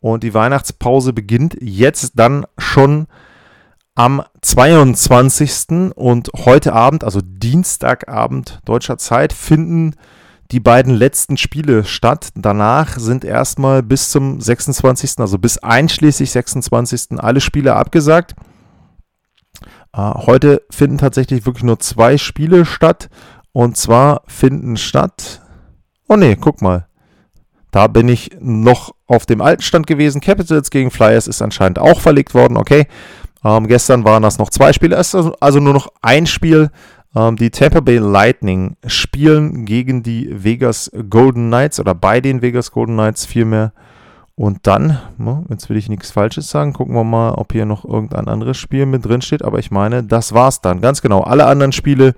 Und 0.00 0.24
die 0.24 0.34
Weihnachtspause 0.34 1.12
beginnt 1.12 1.56
jetzt 1.60 2.12
dann 2.16 2.44
schon 2.58 3.06
am 3.94 4.22
22. 4.40 5.92
Und 5.94 6.30
heute 6.44 6.72
Abend, 6.72 7.04
also 7.04 7.20
Dienstagabend 7.22 8.60
deutscher 8.64 8.98
Zeit, 8.98 9.32
finden 9.32 9.94
die 10.50 10.60
beiden 10.60 10.94
letzten 10.94 11.36
Spiele 11.36 11.84
statt. 11.84 12.28
Danach 12.34 12.98
sind 12.98 13.24
erstmal 13.24 13.82
bis 13.82 14.10
zum 14.10 14.40
26., 14.40 15.18
also 15.18 15.38
bis 15.38 15.58
einschließlich 15.58 16.30
26. 16.30 17.18
alle 17.18 17.40
Spiele 17.40 17.74
abgesagt. 17.74 18.34
Äh, 19.94 20.00
heute 20.00 20.62
finden 20.70 20.98
tatsächlich 20.98 21.46
wirklich 21.46 21.64
nur 21.64 21.78
zwei 21.78 22.18
Spiele 22.18 22.64
statt. 22.64 23.08
Und 23.52 23.76
zwar 23.76 24.22
finden 24.26 24.76
statt. 24.76 25.42
Oh 26.08 26.16
ne, 26.16 26.36
guck 26.36 26.62
mal. 26.62 26.86
Da 27.70 27.86
bin 27.86 28.08
ich 28.08 28.30
noch 28.40 28.94
auf 29.06 29.24
dem 29.24 29.40
alten 29.40 29.62
Stand 29.62 29.86
gewesen. 29.86 30.20
Capitals 30.20 30.70
gegen 30.70 30.90
Flyers 30.90 31.26
ist 31.26 31.40
anscheinend 31.40 31.78
auch 31.78 32.00
verlegt 32.00 32.34
worden. 32.34 32.56
Okay. 32.56 32.86
Ähm, 33.44 33.66
gestern 33.66 34.04
waren 34.04 34.22
das 34.22 34.38
noch 34.38 34.50
zwei 34.50 34.72
Spiele. 34.72 34.96
Also, 34.96 35.32
nur 35.40 35.72
noch 35.72 35.88
ein 36.00 36.26
Spiel. 36.26 36.70
Ähm, 37.14 37.36
die 37.36 37.50
Tampa 37.50 37.80
Bay 37.80 37.98
Lightning 37.98 38.76
spielen 38.86 39.64
gegen 39.64 40.02
die 40.02 40.30
Vegas 40.32 40.90
Golden 41.10 41.48
Knights 41.48 41.80
oder 41.80 41.94
bei 41.94 42.20
den 42.20 42.42
Vegas 42.42 42.70
Golden 42.70 42.94
Knights 42.94 43.26
vielmehr. 43.26 43.72
Und 44.34 44.66
dann, 44.66 44.98
jetzt 45.50 45.68
will 45.68 45.76
ich 45.76 45.90
nichts 45.90 46.10
Falsches 46.10 46.48
sagen, 46.48 46.72
gucken 46.72 46.94
wir 46.94 47.04
mal, 47.04 47.32
ob 47.32 47.52
hier 47.52 47.66
noch 47.66 47.84
irgendein 47.84 48.28
anderes 48.28 48.56
Spiel 48.56 48.86
mit 48.86 49.04
drin 49.04 49.20
steht. 49.20 49.44
Aber 49.44 49.58
ich 49.58 49.70
meine, 49.70 50.02
das 50.02 50.32
war's 50.32 50.62
dann. 50.62 50.80
Ganz 50.80 51.02
genau. 51.02 51.20
Alle 51.20 51.46
anderen 51.46 51.72
Spiele 51.72 52.14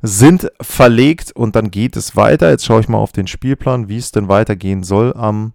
sind 0.00 0.50
verlegt 0.60 1.32
und 1.32 1.56
dann 1.56 1.70
geht 1.70 1.96
es 1.96 2.16
weiter. 2.16 2.50
Jetzt 2.50 2.64
schaue 2.64 2.80
ich 2.80 2.88
mal 2.88 2.98
auf 2.98 3.12
den 3.12 3.26
Spielplan, 3.26 3.88
wie 3.88 3.98
es 3.98 4.10
denn 4.10 4.28
weitergehen 4.28 4.82
soll 4.82 5.12
am 5.14 5.52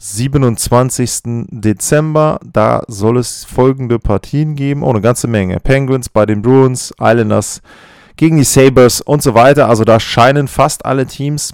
27. 0.00 1.46
Dezember. 1.50 2.40
Da 2.42 2.82
soll 2.88 3.18
es 3.18 3.44
folgende 3.44 3.98
Partien 3.98 4.56
geben. 4.56 4.82
Oh, 4.82 4.90
eine 4.90 5.02
ganze 5.02 5.28
Menge. 5.28 5.60
Penguins 5.60 6.08
bei 6.08 6.24
den 6.24 6.40
Bruins, 6.40 6.92
Islanders 6.98 7.60
gegen 8.16 8.38
die 8.38 8.44
Sabres 8.44 9.02
und 9.02 9.22
so 9.22 9.34
weiter. 9.34 9.68
Also 9.68 9.84
da 9.84 10.00
scheinen 10.00 10.48
fast 10.48 10.86
alle 10.86 11.06
Teams 11.06 11.52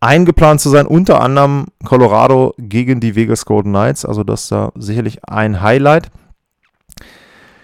eingeplant 0.00 0.60
zu 0.60 0.68
sein, 0.68 0.86
unter 0.86 1.20
anderem 1.20 1.66
Colorado 1.84 2.54
gegen 2.58 3.00
die 3.00 3.16
Vegas 3.16 3.46
Golden 3.46 3.70
Knights. 3.70 4.04
Also 4.04 4.22
das 4.22 4.42
ist 4.42 4.52
da 4.52 4.70
sicherlich 4.76 5.24
ein 5.24 5.62
Highlight. 5.62 6.10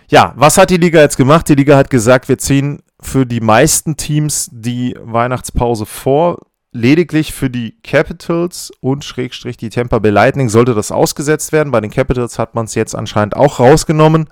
Ja, 0.08 0.32
was 0.36 0.56
hat 0.58 0.70
die 0.70 0.78
Liga 0.78 1.00
jetzt 1.00 1.16
gemacht? 1.16 1.48
Die 1.48 1.54
Liga 1.54 1.76
hat 1.76 1.90
gesagt, 1.90 2.28
wir 2.28 2.38
ziehen 2.38 2.80
für 3.00 3.26
die 3.26 3.40
meisten 3.40 3.96
Teams 3.96 4.48
die 4.50 4.96
Weihnachtspause 5.02 5.84
vor. 5.86 6.38
Lediglich 6.76 7.32
für 7.32 7.50
die 7.50 7.76
Capitals 7.84 8.72
und 8.80 9.04
Schrägstrich 9.04 9.56
die 9.56 9.68
Tampa 9.68 10.00
Bay 10.00 10.10
Lightning 10.10 10.48
sollte 10.48 10.74
das 10.74 10.90
ausgesetzt 10.90 11.52
werden. 11.52 11.70
Bei 11.70 11.80
den 11.80 11.92
Capitals 11.92 12.36
hat 12.36 12.56
man 12.56 12.64
es 12.64 12.74
jetzt 12.74 12.96
anscheinend 12.96 13.36
auch 13.36 13.60
rausgenommen. 13.60 14.26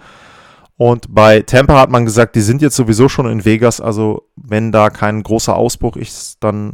Und 0.76 1.14
bei 1.14 1.42
Tampa 1.42 1.78
hat 1.78 1.90
man 1.90 2.04
gesagt, 2.04 2.34
die 2.34 2.40
sind 2.40 2.60
jetzt 2.60 2.74
sowieso 2.74 3.08
schon 3.08 3.30
in 3.30 3.44
Vegas, 3.44 3.80
also 3.80 4.26
wenn 4.34 4.72
da 4.72 4.90
kein 4.90 5.22
großer 5.22 5.54
Ausbruch 5.54 5.96
ist, 5.96 6.38
dann 6.40 6.72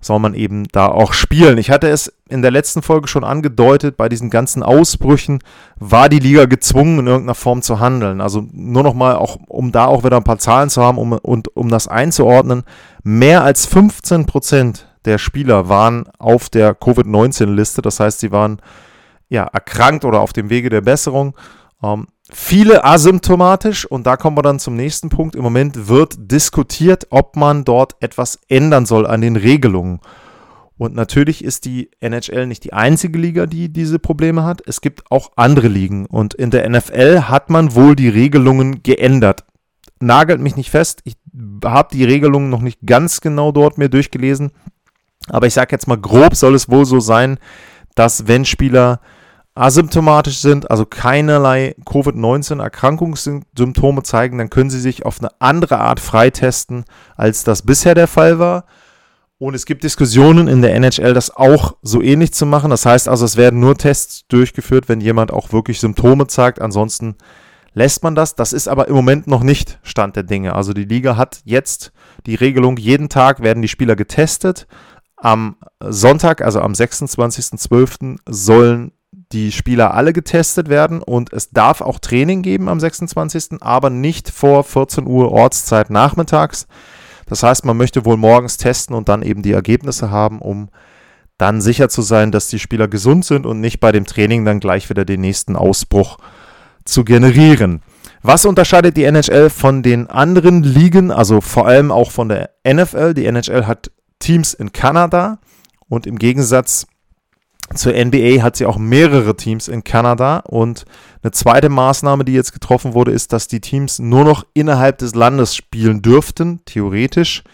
soll 0.00 0.18
man 0.18 0.34
eben 0.34 0.66
da 0.68 0.86
auch 0.86 1.12
spielen. 1.12 1.58
Ich 1.58 1.70
hatte 1.70 1.88
es 1.88 2.12
in 2.28 2.42
der 2.42 2.50
letzten 2.50 2.82
Folge 2.82 3.06
schon 3.06 3.24
angedeutet, 3.24 3.96
bei 3.96 4.08
diesen 4.08 4.30
ganzen 4.30 4.62
Ausbrüchen 4.62 5.40
war 5.76 6.08
die 6.08 6.18
Liga 6.18 6.46
gezwungen, 6.46 7.00
in 7.00 7.06
irgendeiner 7.06 7.34
Form 7.34 7.60
zu 7.60 7.80
handeln. 7.80 8.20
Also 8.20 8.46
nur 8.52 8.82
nochmal, 8.82 9.16
auch, 9.16 9.38
um 9.46 9.72
da 9.72 9.86
auch 9.86 10.04
wieder 10.04 10.16
ein 10.16 10.24
paar 10.24 10.38
Zahlen 10.38 10.70
zu 10.70 10.82
haben 10.82 10.98
um, 10.98 11.12
und 11.12 11.54
um 11.56 11.68
das 11.68 11.86
einzuordnen, 11.86 12.64
mehr 13.02 13.44
als 13.44 13.66
15 13.66 14.26
Prozent 14.26 14.86
der 15.04 15.18
Spieler 15.18 15.68
waren 15.68 16.08
auf 16.18 16.48
der 16.48 16.74
Covid-19-Liste. 16.74 17.82
Das 17.82 18.00
heißt, 18.00 18.20
sie 18.20 18.32
waren 18.32 18.60
ja, 19.28 19.44
erkrankt 19.44 20.04
oder 20.04 20.20
auf 20.20 20.32
dem 20.32 20.50
Wege 20.50 20.70
der 20.70 20.80
Besserung. 20.80 21.34
Ähm, 21.82 22.06
viele 22.32 22.84
asymptomatisch 22.84 23.84
und 23.86 24.06
da 24.06 24.16
kommen 24.16 24.36
wir 24.36 24.42
dann 24.42 24.58
zum 24.58 24.76
nächsten 24.76 25.08
Punkt. 25.08 25.36
Im 25.36 25.42
Moment 25.42 25.88
wird 25.88 26.14
diskutiert, 26.18 27.06
ob 27.10 27.36
man 27.36 27.64
dort 27.64 27.96
etwas 28.00 28.40
ändern 28.48 28.86
soll 28.86 29.06
an 29.06 29.20
den 29.20 29.36
Regelungen. 29.36 30.00
Und 30.80 30.94
natürlich 30.94 31.44
ist 31.44 31.66
die 31.66 31.90
NHL 32.00 32.46
nicht 32.46 32.64
die 32.64 32.72
einzige 32.72 33.18
Liga, 33.18 33.44
die 33.44 33.70
diese 33.70 33.98
Probleme 33.98 34.44
hat. 34.44 34.62
Es 34.66 34.80
gibt 34.80 35.10
auch 35.10 35.32
andere 35.36 35.68
Ligen. 35.68 36.06
Und 36.06 36.32
in 36.32 36.50
der 36.50 36.66
NFL 36.70 37.24
hat 37.28 37.50
man 37.50 37.74
wohl 37.74 37.94
die 37.94 38.08
Regelungen 38.08 38.82
geändert. 38.82 39.44
Nagelt 40.00 40.40
mich 40.40 40.56
nicht 40.56 40.70
fest. 40.70 41.02
Ich 41.04 41.16
habe 41.62 41.90
die 41.92 42.04
Regelungen 42.04 42.48
noch 42.48 42.62
nicht 42.62 42.78
ganz 42.86 43.20
genau 43.20 43.52
dort 43.52 43.76
mir 43.76 43.90
durchgelesen. 43.90 44.52
Aber 45.28 45.46
ich 45.46 45.52
sage 45.52 45.72
jetzt 45.72 45.86
mal 45.86 45.98
grob 45.98 46.34
soll 46.34 46.54
es 46.54 46.70
wohl 46.70 46.86
so 46.86 46.98
sein, 46.98 47.38
dass 47.94 48.26
wenn 48.26 48.46
Spieler 48.46 49.00
asymptomatisch 49.54 50.38
sind, 50.38 50.68
also 50.70 50.86
keinerlei 50.86 51.74
Covid-19-Erkrankungssymptome 51.84 54.02
zeigen, 54.02 54.38
dann 54.38 54.48
können 54.50 54.70
sie 54.70 54.80
sich 54.80 55.04
auf 55.04 55.18
eine 55.18 55.30
andere 55.40 55.78
Art 55.78 56.00
freitesten, 56.00 56.84
als 57.16 57.44
das 57.44 57.62
bisher 57.62 57.94
der 57.94 58.06
Fall 58.06 58.38
war. 58.38 58.64
Und 59.38 59.54
es 59.54 59.64
gibt 59.64 59.84
Diskussionen 59.84 60.48
in 60.48 60.60
der 60.60 60.74
NHL, 60.74 61.14
das 61.14 61.34
auch 61.34 61.76
so 61.82 62.02
ähnlich 62.02 62.34
zu 62.34 62.44
machen. 62.44 62.68
Das 62.70 62.84
heißt 62.84 63.08
also, 63.08 63.24
es 63.24 63.38
werden 63.38 63.58
nur 63.58 63.74
Tests 63.74 64.26
durchgeführt, 64.28 64.90
wenn 64.90 65.00
jemand 65.00 65.32
auch 65.32 65.50
wirklich 65.52 65.80
Symptome 65.80 66.26
zeigt. 66.26 66.60
Ansonsten 66.60 67.16
lässt 67.72 68.02
man 68.02 68.14
das. 68.14 68.34
Das 68.34 68.52
ist 68.52 68.68
aber 68.68 68.88
im 68.88 68.94
Moment 68.94 69.26
noch 69.26 69.42
nicht 69.42 69.78
Stand 69.82 70.16
der 70.16 70.24
Dinge. 70.24 70.54
Also 70.54 70.74
die 70.74 70.84
Liga 70.84 71.16
hat 71.16 71.40
jetzt 71.44 71.92
die 72.26 72.34
Regelung, 72.34 72.76
jeden 72.76 73.08
Tag 73.08 73.42
werden 73.42 73.62
die 73.62 73.68
Spieler 73.68 73.96
getestet. 73.96 74.66
Am 75.16 75.56
Sonntag, 75.80 76.42
also 76.42 76.60
am 76.60 76.72
26.12., 76.72 78.18
sollen 78.28 78.92
die 79.32 79.52
Spieler 79.52 79.94
alle 79.94 80.12
getestet 80.12 80.68
werden 80.68 81.02
und 81.02 81.32
es 81.32 81.50
darf 81.50 81.80
auch 81.80 81.98
Training 81.98 82.42
geben 82.42 82.68
am 82.68 82.80
26., 82.80 83.60
aber 83.62 83.90
nicht 83.90 84.30
vor 84.30 84.64
14 84.64 85.06
Uhr 85.06 85.30
Ortszeit 85.30 85.90
nachmittags. 85.90 86.66
Das 87.26 87.44
heißt, 87.44 87.64
man 87.64 87.76
möchte 87.76 88.04
wohl 88.04 88.16
morgens 88.16 88.56
testen 88.56 88.96
und 88.96 89.08
dann 89.08 89.22
eben 89.22 89.42
die 89.42 89.52
Ergebnisse 89.52 90.10
haben, 90.10 90.40
um 90.40 90.68
dann 91.38 91.60
sicher 91.60 91.88
zu 91.88 92.02
sein, 92.02 92.32
dass 92.32 92.48
die 92.48 92.58
Spieler 92.58 92.88
gesund 92.88 93.24
sind 93.24 93.46
und 93.46 93.60
nicht 93.60 93.80
bei 93.80 93.92
dem 93.92 94.04
Training 94.04 94.44
dann 94.44 94.60
gleich 94.60 94.90
wieder 94.90 95.04
den 95.04 95.20
nächsten 95.20 95.56
Ausbruch 95.56 96.18
zu 96.84 97.04
generieren. 97.04 97.82
Was 98.22 98.44
unterscheidet 98.44 98.96
die 98.96 99.04
NHL 99.04 99.48
von 99.48 99.82
den 99.82 100.08
anderen 100.08 100.62
Ligen, 100.62 101.10
also 101.10 101.40
vor 101.40 101.66
allem 101.66 101.90
auch 101.90 102.10
von 102.10 102.28
der 102.28 102.50
NFL? 102.68 103.14
Die 103.14 103.24
NHL 103.24 103.66
hat 103.66 103.90
Teams 104.18 104.52
in 104.52 104.72
Kanada 104.72 105.38
und 105.88 106.06
im 106.06 106.18
Gegensatz 106.18 106.86
zur 107.74 107.92
NBA 107.92 108.42
hat 108.42 108.56
sie 108.56 108.66
auch 108.66 108.78
mehrere 108.78 109.36
Teams 109.36 109.68
in 109.68 109.84
Kanada 109.84 110.38
und 110.38 110.84
eine 111.22 111.30
zweite 111.30 111.68
Maßnahme, 111.68 112.24
die 112.24 112.32
jetzt 112.32 112.52
getroffen 112.52 112.94
wurde, 112.94 113.12
ist, 113.12 113.32
dass 113.32 113.46
die 113.46 113.60
Teams 113.60 114.00
nur 114.00 114.24
noch 114.24 114.44
innerhalb 114.54 114.98
des 114.98 115.14
Landes 115.14 115.54
spielen 115.54 116.02
dürften, 116.02 116.60
theoretisch. 116.64 117.44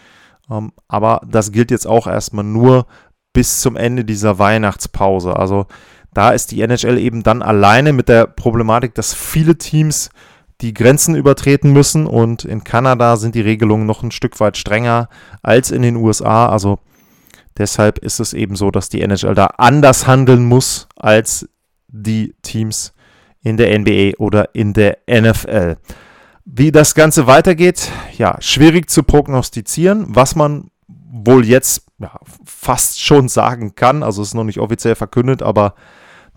Ähm, 0.49 0.71
aber 0.87 1.21
das 1.27 1.51
gilt 1.51 1.69
jetzt 1.69 1.85
auch 1.85 2.07
erstmal 2.07 2.45
nur 2.45 2.87
bis 3.31 3.59
zum 3.59 3.75
Ende 3.75 4.05
dieser 4.05 4.39
Weihnachtspause. 4.39 5.35
Also 5.35 5.67
da 6.13 6.31
ist 6.31 6.51
die 6.51 6.61
NHL 6.61 6.97
eben 6.97 7.21
dann 7.21 7.43
alleine 7.43 7.93
mit 7.93 8.09
der 8.09 8.25
Problematik, 8.25 8.95
dass 8.95 9.13
viele 9.13 9.57
Teams 9.57 10.09
die 10.61 10.73
Grenzen 10.73 11.13
übertreten 11.13 11.71
müssen 11.71 12.07
und 12.07 12.43
in 12.43 12.63
Kanada 12.63 13.17
sind 13.17 13.35
die 13.35 13.41
Regelungen 13.41 13.85
noch 13.85 14.01
ein 14.01 14.09
Stück 14.09 14.39
weit 14.39 14.57
strenger 14.57 15.09
als 15.43 15.69
in 15.69 15.83
den 15.83 15.97
USA. 15.97 16.47
Also 16.47 16.79
Deshalb 17.57 17.99
ist 17.99 18.19
es 18.19 18.33
eben 18.33 18.55
so, 18.55 18.71
dass 18.71 18.89
die 18.89 19.01
NHL 19.01 19.33
da 19.33 19.47
anders 19.57 20.07
handeln 20.07 20.45
muss 20.45 20.87
als 20.95 21.49
die 21.87 22.35
Teams 22.41 22.93
in 23.41 23.57
der 23.57 23.77
NBA 23.77 24.17
oder 24.17 24.53
in 24.53 24.73
der 24.73 24.99
NFL. 25.09 25.77
Wie 26.45 26.71
das 26.71 26.95
Ganze 26.95 27.27
weitergeht, 27.27 27.91
ja, 28.17 28.37
schwierig 28.39 28.89
zu 28.89 29.03
prognostizieren. 29.03 30.05
Was 30.09 30.35
man 30.35 30.69
wohl 30.87 31.45
jetzt 31.45 31.83
ja, 31.99 32.11
fast 32.45 33.01
schon 33.01 33.27
sagen 33.27 33.75
kann, 33.75 34.03
also 34.03 34.21
es 34.21 34.29
ist 34.29 34.33
noch 34.33 34.43
nicht 34.43 34.59
offiziell 34.59 34.95
verkündet, 34.95 35.41
aber 35.41 35.73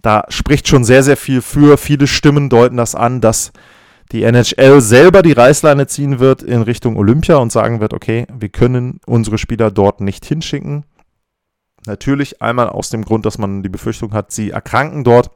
da 0.02 0.24
spricht 0.28 0.68
schon 0.68 0.84
sehr, 0.84 1.02
sehr 1.02 1.16
viel 1.16 1.42
für. 1.42 1.76
Viele 1.76 2.06
Stimmen 2.06 2.48
deuten 2.48 2.76
das 2.76 2.94
an, 2.94 3.20
dass 3.20 3.52
die 4.12 4.24
NHL 4.24 4.80
selber 4.80 5.22
die 5.22 5.32
Reißleine 5.32 5.86
ziehen 5.86 6.18
wird 6.18 6.42
in 6.42 6.62
Richtung 6.62 6.96
Olympia 6.96 7.36
und 7.36 7.52
sagen 7.52 7.80
wird, 7.80 7.92
okay, 7.92 8.26
wir 8.32 8.48
können 8.48 9.00
unsere 9.06 9.38
Spieler 9.38 9.70
dort 9.70 10.00
nicht 10.00 10.24
hinschicken. 10.24 10.84
Natürlich 11.86 12.42
einmal 12.42 12.68
aus 12.68 12.90
dem 12.90 13.04
Grund, 13.04 13.26
dass 13.26 13.38
man 13.38 13.62
die 13.62 13.68
Befürchtung 13.68 14.12
hat, 14.12 14.32
sie 14.32 14.50
erkranken 14.50 15.04
dort, 15.04 15.30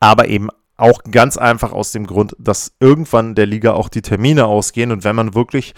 aber 0.00 0.28
eben 0.28 0.48
auch 0.76 1.02
ganz 1.10 1.36
einfach 1.36 1.72
aus 1.72 1.92
dem 1.92 2.06
Grund, 2.06 2.34
dass 2.38 2.72
irgendwann 2.80 3.34
der 3.34 3.46
Liga 3.46 3.72
auch 3.72 3.88
die 3.88 4.02
Termine 4.02 4.46
ausgehen 4.46 4.90
und 4.90 5.04
wenn 5.04 5.14
man 5.14 5.34
wirklich 5.34 5.74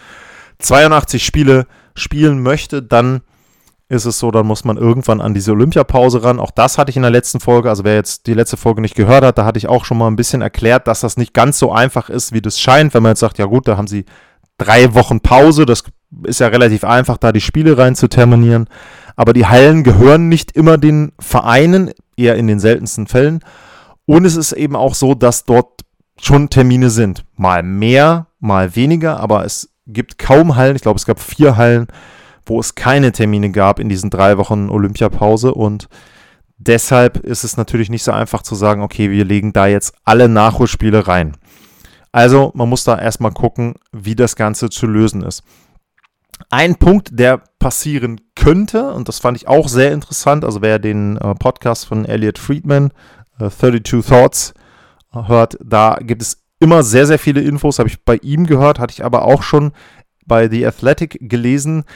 82 0.61 1.25
Spiele 1.25 1.67
spielen 1.95 2.43
möchte, 2.43 2.83
dann 2.83 3.21
ist 3.89 4.07
es 4.07 4.19
so, 4.19 4.31
dann 4.31 4.47
muss 4.47 4.65
man 4.65 4.79
irgendwann 4.79 5.21
an 5.21 5.35
diese 5.35 5.53
Olympiapause 5.53 6.23
ran. 6.23 6.41
Auch 6.41 6.51
das 6.51 6.79
hatte 6.79 6.91
ich 6.91 6.97
in 6.97 7.03
der 7.03 7.11
letzten 7.11 7.39
Folge, 7.39 7.69
also 7.69 7.85
wer 7.85 7.95
jetzt 7.95 8.27
die 8.27 8.35
letzte 8.35 8.57
Folge 8.57 8.81
nicht 8.81 8.95
gehört 8.95 9.25
hat, 9.25 9.37
da 9.37 9.45
hatte 9.45 9.59
ich 9.59 9.69
auch 9.69 9.85
schon 9.85 9.99
mal 9.99 10.09
ein 10.09 10.17
bisschen 10.17 10.41
erklärt, 10.41 10.89
dass 10.89 11.01
das 11.01 11.17
nicht 11.17 11.35
ganz 11.35 11.59
so 11.59 11.71
einfach 11.71 12.09
ist, 12.09 12.33
wie 12.33 12.41
das 12.41 12.59
scheint, 12.59 12.95
wenn 12.95 13.03
man 13.03 13.11
jetzt 13.11 13.21
sagt, 13.21 13.39
ja 13.39 13.45
gut, 13.45 13.69
da 13.69 13.77
haben 13.77 13.87
sie 13.87 14.07
drei 14.57 14.95
Wochen 14.95 15.21
Pause, 15.21 15.67
das 15.67 15.85
ist 16.25 16.41
ja 16.41 16.49
relativ 16.49 16.85
einfach, 16.85 17.19
da 17.19 17.33
die 17.33 17.41
Spiele 17.41 17.77
rein 17.77 17.95
zu 17.95 18.09
terminieren. 18.09 18.69
Aber 19.17 19.33
die 19.33 19.47
Hallen 19.47 19.85
gehören 19.85 20.29
nicht 20.29 20.53
immer 20.53 20.79
den 20.79 21.13
Vereinen, 21.19 21.91
eher 22.17 22.37
in 22.37 22.47
den 22.47 22.61
seltensten 22.61 23.07
Fällen. 23.07 23.41
Und 24.07 24.25
es 24.25 24.37
ist 24.37 24.53
eben 24.53 24.77
auch 24.77 24.95
so, 24.95 25.15
dass 25.15 25.45
dort 25.45 25.83
schon 26.21 26.51
Termine 26.51 26.91
sind. 26.91 27.25
Mal 27.37 27.63
mehr, 27.63 28.27
mal 28.41 28.77
weniger, 28.77 29.21
aber 29.21 29.45
es 29.45 29.71
gibt 29.87 30.19
kaum 30.19 30.57
Hallen. 30.57 30.77
Ich 30.77 30.83
glaube, 30.83 30.99
es 30.99 31.07
gab 31.07 31.21
vier 31.21 31.57
Hallen, 31.57 31.87
wo 32.47 32.61
es 32.61 32.75
keine 32.75 33.13
Termine 33.13 33.51
gab 33.51 33.79
in 33.79 33.89
diesen 33.89 34.11
drei 34.11 34.39
Wochen 34.39 34.69
Olympiapause. 34.69 35.55
Und 35.55 35.89
deshalb 36.59 37.19
ist 37.19 37.45
es 37.45 37.57
natürlich 37.57 37.91
nicht 37.91 38.05
so 38.05 38.13
einfach 38.13 38.43
zu 38.43 38.55
sagen, 38.55 38.83
okay, 38.83 39.11
wir 39.11 39.25
legen 39.25 39.53
da 39.53 39.67
jetzt 39.67 39.95
alle 40.05 40.29
Nachholspiele 40.29 41.07
rein. 41.07 41.37
Also 42.13 42.53
man 42.55 42.69
muss 42.69 42.85
da 42.85 42.99
erstmal 42.99 43.33
gucken, 43.33 43.75
wie 43.93 44.15
das 44.15 44.37
Ganze 44.37 44.71
zu 44.71 44.87
lösen 44.87 45.23
ist. 45.23 45.43
Ein 46.57 46.77
Punkt, 46.77 47.09
der 47.19 47.39
passieren 47.59 48.21
könnte, 48.37 48.93
und 48.93 49.09
das 49.09 49.19
fand 49.19 49.37
ich 49.37 49.49
auch 49.49 49.67
sehr 49.67 49.91
interessant, 49.91 50.45
also 50.45 50.63
wer 50.63 50.79
den 50.79 51.17
äh, 51.17 51.35
Podcast 51.35 51.85
von 51.85 52.05
Elliot 52.05 52.39
Friedman, 52.39 52.93
äh, 53.41 53.51
32 53.51 54.07
Thoughts, 54.07 54.55
äh, 55.13 55.27
hört, 55.27 55.59
da 55.61 55.99
gibt 56.01 56.23
es 56.23 56.45
immer 56.61 56.85
sehr, 56.85 57.09
sehr 57.09 57.19
viele 57.19 57.41
Infos, 57.41 57.81
habe 57.81 57.89
ich 57.89 58.05
bei 58.05 58.19
ihm 58.23 58.47
gehört, 58.47 58.79
hatte 58.79 58.93
ich 58.93 59.05
aber 59.05 59.25
auch 59.25 59.43
schon 59.43 59.73
bei 60.27 60.49
The 60.49 60.65
Athletic 60.65 61.19
gelesen, 61.23 61.87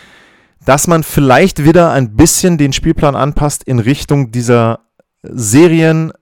dass 0.65 0.89
man 0.89 1.05
vielleicht 1.05 1.65
wieder 1.65 1.93
ein 1.93 2.17
bisschen 2.17 2.59
den 2.59 2.73
Spielplan 2.73 3.15
anpasst 3.15 3.63
in 3.63 3.79
Richtung 3.79 4.33
dieser 4.33 4.81
Serien, 5.23 6.13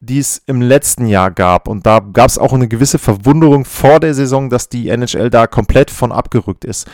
die 0.00 0.18
es 0.18 0.42
im 0.46 0.62
letzten 0.62 1.06
Jahr 1.06 1.30
gab. 1.30 1.68
Und 1.68 1.86
da 1.86 2.00
gab 2.00 2.28
es 2.28 2.38
auch 2.38 2.52
eine 2.52 2.68
gewisse 2.68 2.98
Verwunderung 2.98 3.64
vor 3.64 4.00
der 4.00 4.14
Saison, 4.14 4.50
dass 4.50 4.68
die 4.68 4.88
NHL 4.88 5.30
da 5.30 5.46
komplett 5.46 5.90
von 5.90 6.12
abgerückt 6.12 6.64
ist. 6.64 6.86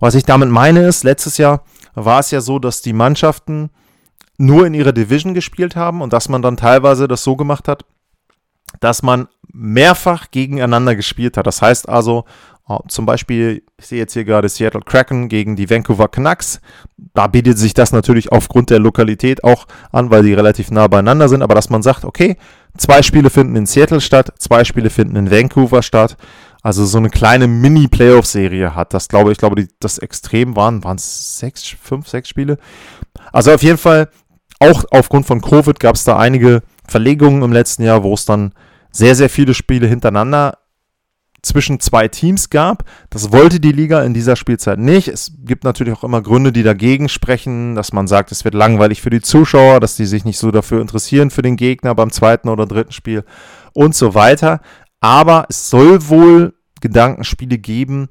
Was 0.00 0.14
ich 0.14 0.24
damit 0.24 0.48
meine 0.50 0.86
ist, 0.86 1.04
letztes 1.04 1.38
Jahr 1.38 1.62
war 1.94 2.20
es 2.20 2.30
ja 2.30 2.40
so, 2.40 2.58
dass 2.58 2.82
die 2.82 2.92
Mannschaften 2.92 3.70
nur 4.36 4.66
in 4.66 4.74
ihrer 4.74 4.92
Division 4.92 5.34
gespielt 5.34 5.76
haben 5.76 6.00
und 6.00 6.12
dass 6.12 6.28
man 6.28 6.42
dann 6.42 6.56
teilweise 6.56 7.08
das 7.08 7.24
so 7.24 7.36
gemacht 7.36 7.66
hat, 7.66 7.84
dass 8.80 9.02
man 9.02 9.28
mehrfach 9.52 10.30
gegeneinander 10.30 10.94
gespielt 10.94 11.36
hat. 11.36 11.46
Das 11.46 11.62
heißt 11.62 11.88
also, 11.88 12.24
äh, 12.68 12.76
zum 12.88 13.06
Beispiel, 13.06 13.62
ich 13.78 13.86
sehe 13.86 13.98
jetzt 13.98 14.12
hier 14.12 14.24
gerade 14.24 14.48
Seattle 14.48 14.82
Kraken 14.82 15.28
gegen 15.28 15.56
die 15.56 15.70
Vancouver 15.70 16.08
Canucks. 16.08 16.60
Da 17.14 17.26
bietet 17.26 17.58
sich 17.58 17.74
das 17.74 17.92
natürlich 17.92 18.32
aufgrund 18.32 18.70
der 18.70 18.78
Lokalität 18.78 19.44
auch 19.44 19.66
an, 19.92 20.10
weil 20.10 20.22
die 20.22 20.34
relativ 20.34 20.70
nah 20.70 20.86
beieinander 20.86 21.28
sind. 21.28 21.42
Aber 21.42 21.54
dass 21.54 21.70
man 21.70 21.82
sagt, 21.82 22.04
okay, 22.04 22.36
zwei 22.76 23.02
Spiele 23.02 23.30
finden 23.30 23.56
in 23.56 23.66
Seattle 23.66 24.00
statt, 24.00 24.32
zwei 24.38 24.64
Spiele 24.64 24.90
finden 24.90 25.16
in 25.16 25.30
Vancouver 25.30 25.82
statt 25.82 26.16
also 26.62 26.84
so 26.84 26.98
eine 26.98 27.10
kleine 27.10 27.46
Mini-Playoff-Serie 27.46 28.74
hat. 28.74 28.94
Das 28.94 29.08
glaube 29.08 29.32
ich, 29.32 29.38
glaube, 29.38 29.56
die, 29.56 29.68
das 29.80 29.98
extrem 29.98 30.56
waren, 30.56 30.84
waren 30.84 30.96
es 30.96 31.38
sechs, 31.38 31.64
fünf, 31.64 32.08
sechs 32.08 32.28
Spiele. 32.28 32.58
Also 33.32 33.52
auf 33.52 33.62
jeden 33.62 33.78
Fall, 33.78 34.08
auch 34.58 34.84
aufgrund 34.90 35.26
von 35.26 35.40
Covid 35.40 35.78
gab 35.78 35.94
es 35.94 36.04
da 36.04 36.18
einige 36.18 36.62
Verlegungen 36.86 37.42
im 37.42 37.52
letzten 37.52 37.84
Jahr, 37.84 38.02
wo 38.02 38.14
es 38.14 38.24
dann 38.24 38.52
sehr, 38.90 39.14
sehr 39.14 39.30
viele 39.30 39.54
Spiele 39.54 39.86
hintereinander 39.86 40.58
zwischen 41.42 41.80
zwei 41.80 42.08
Teams 42.08 42.50
gab. 42.50 42.84
Das 43.10 43.32
wollte 43.32 43.60
die 43.60 43.72
Liga 43.72 44.02
in 44.02 44.14
dieser 44.14 44.36
Spielzeit 44.36 44.78
nicht. 44.78 45.08
Es 45.08 45.32
gibt 45.38 45.64
natürlich 45.64 45.94
auch 45.94 46.04
immer 46.04 46.22
Gründe, 46.22 46.52
die 46.52 46.62
dagegen 46.62 47.08
sprechen, 47.08 47.74
dass 47.74 47.92
man 47.92 48.06
sagt, 48.08 48.32
es 48.32 48.44
wird 48.44 48.54
langweilig 48.54 49.02
für 49.02 49.10
die 49.10 49.20
Zuschauer, 49.20 49.80
dass 49.80 49.96
die 49.96 50.06
sich 50.06 50.24
nicht 50.24 50.38
so 50.38 50.50
dafür 50.50 50.80
interessieren 50.80 51.30
für 51.30 51.42
den 51.42 51.56
Gegner 51.56 51.94
beim 51.94 52.10
zweiten 52.10 52.48
oder 52.48 52.66
dritten 52.66 52.92
Spiel 52.92 53.24
und 53.72 53.94
so 53.94 54.14
weiter. 54.14 54.60
Aber 55.00 55.46
es 55.48 55.70
soll 55.70 56.08
wohl 56.08 56.54
Gedankenspiele 56.80 57.58
geben, 57.58 58.08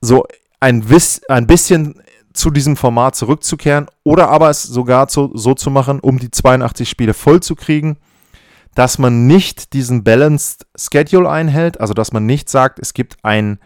so 0.00 0.26
ein, 0.60 0.84
ein 1.28 1.46
bisschen 1.46 2.00
zu 2.32 2.50
diesem 2.50 2.76
Format 2.76 3.14
zurückzukehren 3.14 3.86
oder 4.02 4.28
aber 4.28 4.50
es 4.50 4.64
sogar 4.64 5.06
zu, 5.06 5.30
so 5.34 5.54
zu 5.54 5.70
machen, 5.70 6.00
um 6.00 6.18
die 6.18 6.30
82 6.30 6.88
Spiele 6.88 7.14
voll 7.14 7.40
zu 7.40 7.54
kriegen 7.54 7.96
dass 8.74 8.98
man 8.98 9.26
nicht 9.26 9.72
diesen 9.72 10.04
Balanced 10.04 10.66
Schedule 10.76 11.28
einhält, 11.30 11.80
also 11.80 11.94
dass 11.94 12.12
man 12.12 12.26
nicht 12.26 12.48
sagt, 12.48 12.78
es 12.78 12.94
gibt 12.94 13.16
ein 13.22 13.58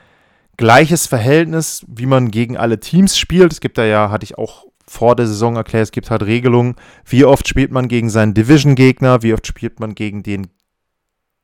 gleiches 0.57 1.07
Verhältnis, 1.07 1.85
wie 1.89 2.07
man 2.07 2.31
gegen 2.31 2.57
alle 2.57 2.81
Teams 2.81 3.17
spielt. 3.17 3.53
Es 3.53 3.61
gibt 3.61 3.79
da 3.79 3.85
ja, 3.85 4.11
hatte 4.11 4.25
ich 4.25 4.37
auch 4.37 4.67
vor 4.87 5.17
der 5.17 5.27
Saison 5.27 5.57
erklärt, 5.57 5.85
es 5.85 5.93
gibt 5.93 6.11
halt 6.11 6.23
Regelungen, 6.23 6.77
wie 7.05 7.25
oft 7.25 7.47
spielt 7.47 7.71
man 7.71 7.89
gegen 7.89 8.11
seinen 8.11 8.35
Division-Gegner, 8.35 9.23
wie 9.23 9.35
oft 9.35 9.47
spielt 9.47 9.81
man 9.81 9.95
gegen 9.95 10.23
den 10.23 10.49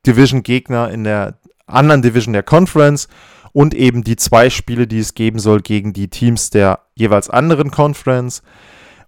Division-Gegner 0.06 0.90
in 0.90 1.04
der 1.04 1.38
anderen 1.66 2.02
Division 2.02 2.32
der 2.32 2.42
Conference 2.42 3.08
und 3.52 3.74
eben 3.74 4.02
die 4.02 4.16
zwei 4.16 4.50
Spiele, 4.50 4.86
die 4.86 4.98
es 4.98 5.14
geben 5.14 5.38
soll 5.38 5.60
gegen 5.60 5.92
die 5.92 6.08
Teams 6.08 6.50
der 6.50 6.80
jeweils 6.94 7.30
anderen 7.30 7.70
Conference. 7.70 8.42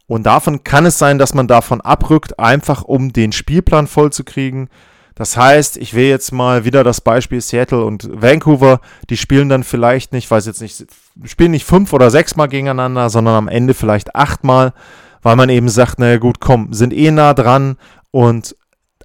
Und 0.07 0.25
davon 0.25 0.63
kann 0.65 0.87
es 0.87 0.99
sein, 0.99 1.19
dass 1.19 1.35
man 1.35 1.49
davon 1.49 1.81
abrückt, 1.81 2.39
einfach 2.39 2.83
um 2.83 3.13
den 3.13 3.33
Spielplan 3.33 3.87
voll 3.87 4.13
zu 4.13 4.25
kriegen. 4.25 4.69
Das 5.15 5.37
heißt, 5.37 5.79
ich 5.79 5.95
will 5.95 6.07
jetzt 6.07 6.31
mal 6.31 6.65
wieder 6.65 6.85
das 6.85 7.01
Beispiel 7.01 7.41
Seattle 7.41 7.85
und 7.85 8.09
Vancouver. 8.13 8.81
Die 9.09 9.17
spielen 9.17 9.49
dann 9.49 9.65
vielleicht 9.65 10.13
nicht, 10.13 10.31
weiß 10.31 10.47
jetzt 10.47 10.61
nicht, 10.61 10.87
spielen 11.25 11.51
nicht 11.51 11.65
fünf 11.65 11.93
oder 11.93 12.11
sechs 12.11 12.37
Mal 12.37 12.47
gegeneinander, 12.47 13.09
sondern 13.11 13.35
am 13.35 13.49
Ende 13.49 13.75
vielleicht 13.75 14.15
achtmal, 14.15 14.75
weil 15.23 15.37
man 15.37 15.49
eben 15.49 15.69
sagt, 15.69 15.99
naja 15.99 16.19
gut, 16.19 16.39
komm, 16.41 16.73
sind 16.73 16.93
eh 16.93 17.11
nah 17.11 17.35
dran 17.35 17.77
und 18.11 18.55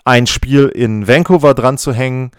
ein 0.03 0.27
Spiel 0.27 0.67
in 0.67 1.07
Vancouver 1.07 1.53
dran 1.53 1.77
zu 1.77 1.93
hängen 1.93 2.31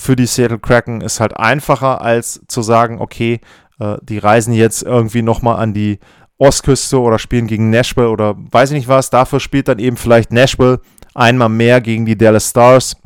für 0.00 0.16
die 0.16 0.26
Seattle 0.26 0.58
Kraken 0.58 1.02
ist 1.02 1.20
halt 1.20 1.36
einfacher 1.36 2.00
als 2.00 2.40
zu 2.48 2.62
sagen, 2.62 3.00
okay, 3.00 3.40
äh, 3.78 3.98
die 4.00 4.16
reisen 4.16 4.54
jetzt 4.54 4.82
irgendwie 4.82 5.20
nochmal 5.20 5.56
an 5.56 5.74
die 5.74 5.98
Ostküste 6.40 6.98
oder 6.98 7.18
spielen 7.18 7.46
gegen 7.46 7.70
Nashville 7.70 8.08
oder 8.08 8.34
weiß 8.36 8.70
ich 8.70 8.78
nicht 8.78 8.88
was. 8.88 9.10
Dafür 9.10 9.40
spielt 9.40 9.68
dann 9.68 9.78
eben 9.78 9.96
vielleicht 9.96 10.32
Nashville 10.32 10.80
einmal 11.14 11.50
mehr 11.50 11.80
gegen 11.80 12.06
die 12.06 12.16
Dallas 12.16 12.50
Stars 12.50 12.96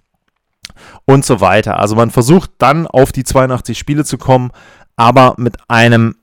und 1.05 1.25
so 1.25 1.41
weiter. 1.41 1.81
Also 1.81 1.97
man 1.97 2.11
versucht 2.11 2.51
dann 2.59 2.87
auf 2.87 3.11
die 3.13 3.25
82 3.25 3.77
Spiele 3.77 4.05
zu 4.05 4.19
kommen, 4.19 4.51
aber 4.97 5.35
mit 5.37 5.57
einem 5.69 6.15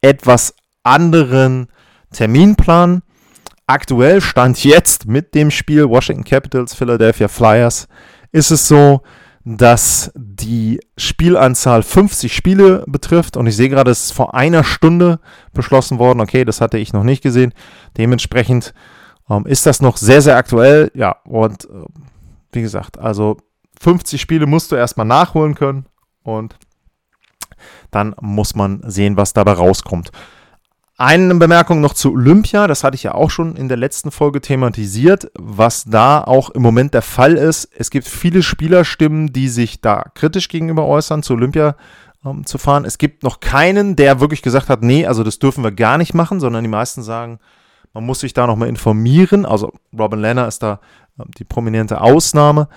etwas 0.00 0.54
anderen 0.84 1.66
Terminplan. 2.12 3.02
Aktuell 3.66 4.20
stand 4.20 4.62
jetzt 4.64 5.06
mit 5.06 5.34
dem 5.34 5.50
Spiel 5.50 5.88
Washington 5.88 6.24
Capitals, 6.24 6.74
Philadelphia 6.74 7.28
Flyers, 7.28 7.88
ist 8.32 8.50
es 8.50 8.68
so, 8.68 9.02
dass 9.44 10.12
die 10.14 10.80
Spielanzahl 10.96 11.82
50 11.82 12.34
Spiele 12.34 12.84
betrifft. 12.86 13.36
Und 13.36 13.46
ich 13.46 13.56
sehe 13.56 13.68
gerade, 13.68 13.90
es 13.90 14.06
ist 14.06 14.12
vor 14.12 14.34
einer 14.34 14.64
Stunde 14.64 15.20
beschlossen 15.54 15.98
worden. 15.98 16.20
Okay, 16.20 16.44
das 16.44 16.60
hatte 16.60 16.78
ich 16.78 16.92
noch 16.92 17.04
nicht 17.04 17.22
gesehen. 17.22 17.54
Dementsprechend 17.96 18.74
ähm, 19.30 19.46
ist 19.46 19.64
das 19.64 19.80
noch 19.80 19.96
sehr, 19.96 20.20
sehr 20.20 20.36
aktuell. 20.36 20.90
Ja, 20.94 21.16
und 21.24 21.64
äh, 21.64 21.84
wie 22.52 22.62
gesagt, 22.62 22.98
also 22.98 23.38
50 23.80 24.20
Spiele 24.20 24.46
musst 24.46 24.72
du 24.72 24.76
erstmal 24.76 25.06
nachholen 25.06 25.54
können. 25.54 25.86
Und 26.22 26.56
dann 27.90 28.14
muss 28.20 28.54
man 28.54 28.82
sehen, 28.86 29.16
was 29.16 29.32
dabei 29.32 29.52
rauskommt. 29.52 30.10
Eine 31.02 31.34
Bemerkung 31.36 31.80
noch 31.80 31.94
zu 31.94 32.12
Olympia, 32.12 32.66
das 32.66 32.84
hatte 32.84 32.94
ich 32.94 33.04
ja 33.04 33.14
auch 33.14 33.30
schon 33.30 33.56
in 33.56 33.68
der 33.68 33.78
letzten 33.78 34.10
Folge 34.10 34.42
thematisiert, 34.42 35.30
was 35.32 35.84
da 35.84 36.22
auch 36.22 36.50
im 36.50 36.60
Moment 36.60 36.92
der 36.92 37.00
Fall 37.00 37.38
ist. 37.38 37.70
Es 37.74 37.88
gibt 37.88 38.06
viele 38.06 38.42
Spielerstimmen, 38.42 39.32
die 39.32 39.48
sich 39.48 39.80
da 39.80 40.04
kritisch 40.14 40.48
gegenüber 40.48 40.84
äußern, 40.84 41.22
zu 41.22 41.32
Olympia 41.32 41.74
ähm, 42.22 42.44
zu 42.44 42.58
fahren. 42.58 42.84
Es 42.84 42.98
gibt 42.98 43.22
noch 43.22 43.40
keinen, 43.40 43.96
der 43.96 44.20
wirklich 44.20 44.42
gesagt 44.42 44.68
hat, 44.68 44.82
nee, 44.82 45.06
also 45.06 45.24
das 45.24 45.38
dürfen 45.38 45.64
wir 45.64 45.72
gar 45.72 45.96
nicht 45.96 46.12
machen, 46.12 46.38
sondern 46.38 46.64
die 46.64 46.68
meisten 46.68 47.02
sagen, 47.02 47.38
man 47.94 48.04
muss 48.04 48.20
sich 48.20 48.34
da 48.34 48.46
nochmal 48.46 48.68
informieren. 48.68 49.46
Also 49.46 49.72
Robin 49.98 50.20
Lenner 50.20 50.48
ist 50.48 50.62
da 50.62 50.80
äh, 51.18 51.22
die 51.38 51.44
prominente 51.44 52.02
Ausnahme. 52.02 52.68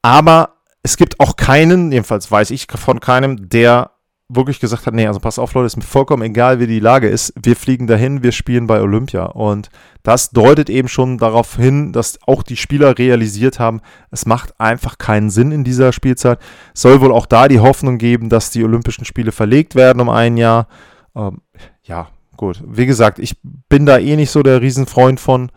Aber 0.00 0.58
es 0.84 0.96
gibt 0.96 1.18
auch 1.18 1.34
keinen, 1.34 1.90
jedenfalls 1.90 2.30
weiß 2.30 2.52
ich 2.52 2.68
von 2.72 3.00
keinem, 3.00 3.48
der 3.48 3.95
wirklich 4.28 4.58
gesagt 4.58 4.86
hat, 4.86 4.94
nee, 4.94 5.06
also 5.06 5.20
pass 5.20 5.38
auf 5.38 5.54
Leute, 5.54 5.66
ist 5.66 5.76
mir 5.76 5.82
vollkommen 5.82 6.22
egal, 6.22 6.58
wie 6.58 6.66
die 6.66 6.80
Lage 6.80 7.08
ist, 7.08 7.32
wir 7.40 7.54
fliegen 7.54 7.86
dahin, 7.86 8.22
wir 8.22 8.32
spielen 8.32 8.66
bei 8.66 8.80
Olympia. 8.80 9.26
Und 9.26 9.70
das 10.02 10.30
deutet 10.30 10.68
eben 10.68 10.88
schon 10.88 11.18
darauf 11.18 11.56
hin, 11.56 11.92
dass 11.92 12.18
auch 12.26 12.42
die 12.42 12.56
Spieler 12.56 12.98
realisiert 12.98 13.60
haben, 13.60 13.80
es 14.10 14.26
macht 14.26 14.60
einfach 14.60 14.98
keinen 14.98 15.30
Sinn 15.30 15.52
in 15.52 15.62
dieser 15.62 15.92
Spielzeit. 15.92 16.40
Soll 16.74 17.00
wohl 17.00 17.12
auch 17.12 17.26
da 17.26 17.46
die 17.46 17.60
Hoffnung 17.60 17.98
geben, 17.98 18.28
dass 18.28 18.50
die 18.50 18.64
Olympischen 18.64 19.04
Spiele 19.04 19.30
verlegt 19.30 19.76
werden 19.76 20.00
um 20.00 20.08
ein 20.08 20.36
Jahr. 20.36 20.66
Ähm, 21.14 21.40
ja, 21.82 22.08
gut. 22.36 22.62
Wie 22.66 22.86
gesagt, 22.86 23.20
ich 23.20 23.36
bin 23.68 23.86
da 23.86 23.98
eh 23.98 24.16
nicht 24.16 24.30
so 24.30 24.42
der 24.42 24.60
Riesenfreund 24.60 25.20
von. 25.20 25.50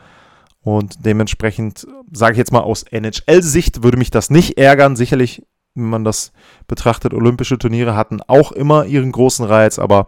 Und 0.62 1.06
dementsprechend 1.06 1.88
sage 2.12 2.34
ich 2.34 2.38
jetzt 2.38 2.52
mal 2.52 2.60
aus 2.60 2.84
NHL-Sicht 2.84 3.82
würde 3.82 3.98
mich 3.98 4.12
das 4.12 4.30
nicht 4.30 4.58
ärgern. 4.58 4.96
Sicherlich 4.96 5.42
wenn 5.84 5.90
man 5.90 6.04
das 6.04 6.32
betrachtet. 6.68 7.14
Olympische 7.14 7.58
Turniere 7.58 7.96
hatten 7.96 8.22
auch 8.28 8.52
immer 8.52 8.86
ihren 8.86 9.12
großen 9.12 9.46
Reiz, 9.46 9.80
aber 9.80 10.08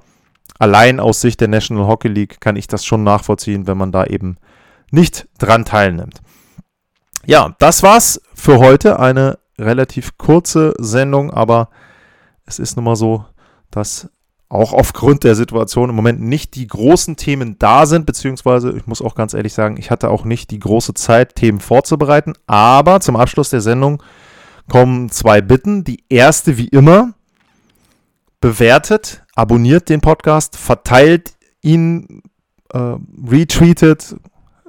allein 0.59 0.99
aus 0.99 1.21
Sicht 1.21 1.41
der 1.41 1.47
National 1.47 1.87
Hockey 1.87 2.07
League 2.07 2.41
kann 2.41 2.55
ich 2.55 2.67
das 2.67 2.85
schon 2.85 3.03
nachvollziehen, 3.03 3.67
wenn 3.67 3.77
man 3.77 3.91
da 3.91 4.05
eben 4.05 4.37
nicht 4.91 5.27
dran 5.39 5.65
teilnimmt. 5.65 6.21
Ja, 7.25 7.55
das 7.59 7.83
war's 7.83 8.21
für 8.33 8.59
heute. 8.59 8.99
Eine 8.99 9.39
relativ 9.59 10.17
kurze 10.17 10.73
Sendung, 10.79 11.31
aber 11.31 11.69
es 12.45 12.59
ist 12.59 12.75
nun 12.75 12.85
mal 12.85 12.95
so, 12.95 13.25
dass 13.69 14.09
auch 14.49 14.73
aufgrund 14.73 15.23
der 15.23 15.35
Situation 15.35 15.89
im 15.89 15.95
Moment 15.95 16.19
nicht 16.19 16.55
die 16.55 16.67
großen 16.67 17.15
Themen 17.15 17.57
da 17.57 17.85
sind, 17.85 18.05
beziehungsweise 18.05 18.71
ich 18.71 18.85
muss 18.85 19.01
auch 19.01 19.15
ganz 19.15 19.33
ehrlich 19.33 19.53
sagen, 19.53 19.77
ich 19.77 19.91
hatte 19.91 20.09
auch 20.09 20.25
nicht 20.25 20.51
die 20.51 20.59
große 20.59 20.93
Zeit, 20.93 21.35
Themen 21.35 21.61
vorzubereiten. 21.61 22.33
Aber 22.47 22.99
zum 22.99 23.15
Abschluss 23.15 23.49
der 23.49 23.61
Sendung 23.61 24.03
kommen 24.71 25.09
zwei 25.09 25.41
Bitten. 25.41 25.83
Die 25.83 26.05
erste, 26.07 26.57
wie 26.57 26.69
immer, 26.69 27.13
bewertet, 28.39 29.21
abonniert 29.35 29.89
den 29.89 29.99
Podcast, 29.99 30.55
verteilt 30.55 31.33
ihn, 31.61 32.23
äh, 32.73 32.95
retweetet, 33.29 34.15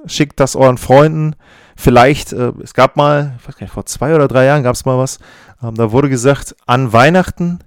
schickt 0.05 0.41
das 0.41 0.57
euren 0.57 0.77
Freunden. 0.77 1.37
Vielleicht, 1.77 2.33
äh, 2.33 2.51
es 2.61 2.73
gab 2.73 2.97
mal, 2.97 3.37
ich 3.39 3.47
weiß 3.47 3.55
gar 3.55 3.63
nicht, 3.63 3.73
vor 3.73 3.85
zwei 3.85 4.13
oder 4.13 4.27
drei 4.27 4.43
Jahren 4.43 4.63
gab 4.63 4.75
es 4.75 4.83
mal 4.83 4.97
was, 4.97 5.19
ähm, 5.63 5.75
da 5.75 5.93
wurde 5.93 6.09
gesagt, 6.09 6.53
an 6.65 6.91
Weihnachten 6.91 7.59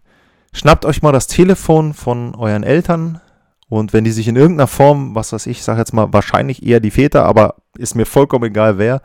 schnappt 0.52 0.84
euch 0.84 1.00
mal 1.00 1.12
das 1.12 1.28
Telefon 1.28 1.94
von 1.94 2.34
euren 2.34 2.64
Eltern 2.64 3.22
und 3.70 3.94
wenn 3.94 4.04
die 4.04 4.12
sich 4.12 4.28
in 4.28 4.36
irgendeiner 4.36 4.68
Form, 4.68 5.14
was 5.14 5.32
weiß 5.32 5.46
ich, 5.46 5.62
sage 5.62 5.78
jetzt 5.78 5.94
mal 5.94 6.12
wahrscheinlich 6.12 6.62
eher 6.62 6.80
die 6.80 6.90
Väter, 6.90 7.24
aber 7.24 7.54
ist 7.78 7.94
mir 7.94 8.04
vollkommen 8.04 8.44
egal 8.44 8.76
wer, 8.76 9.00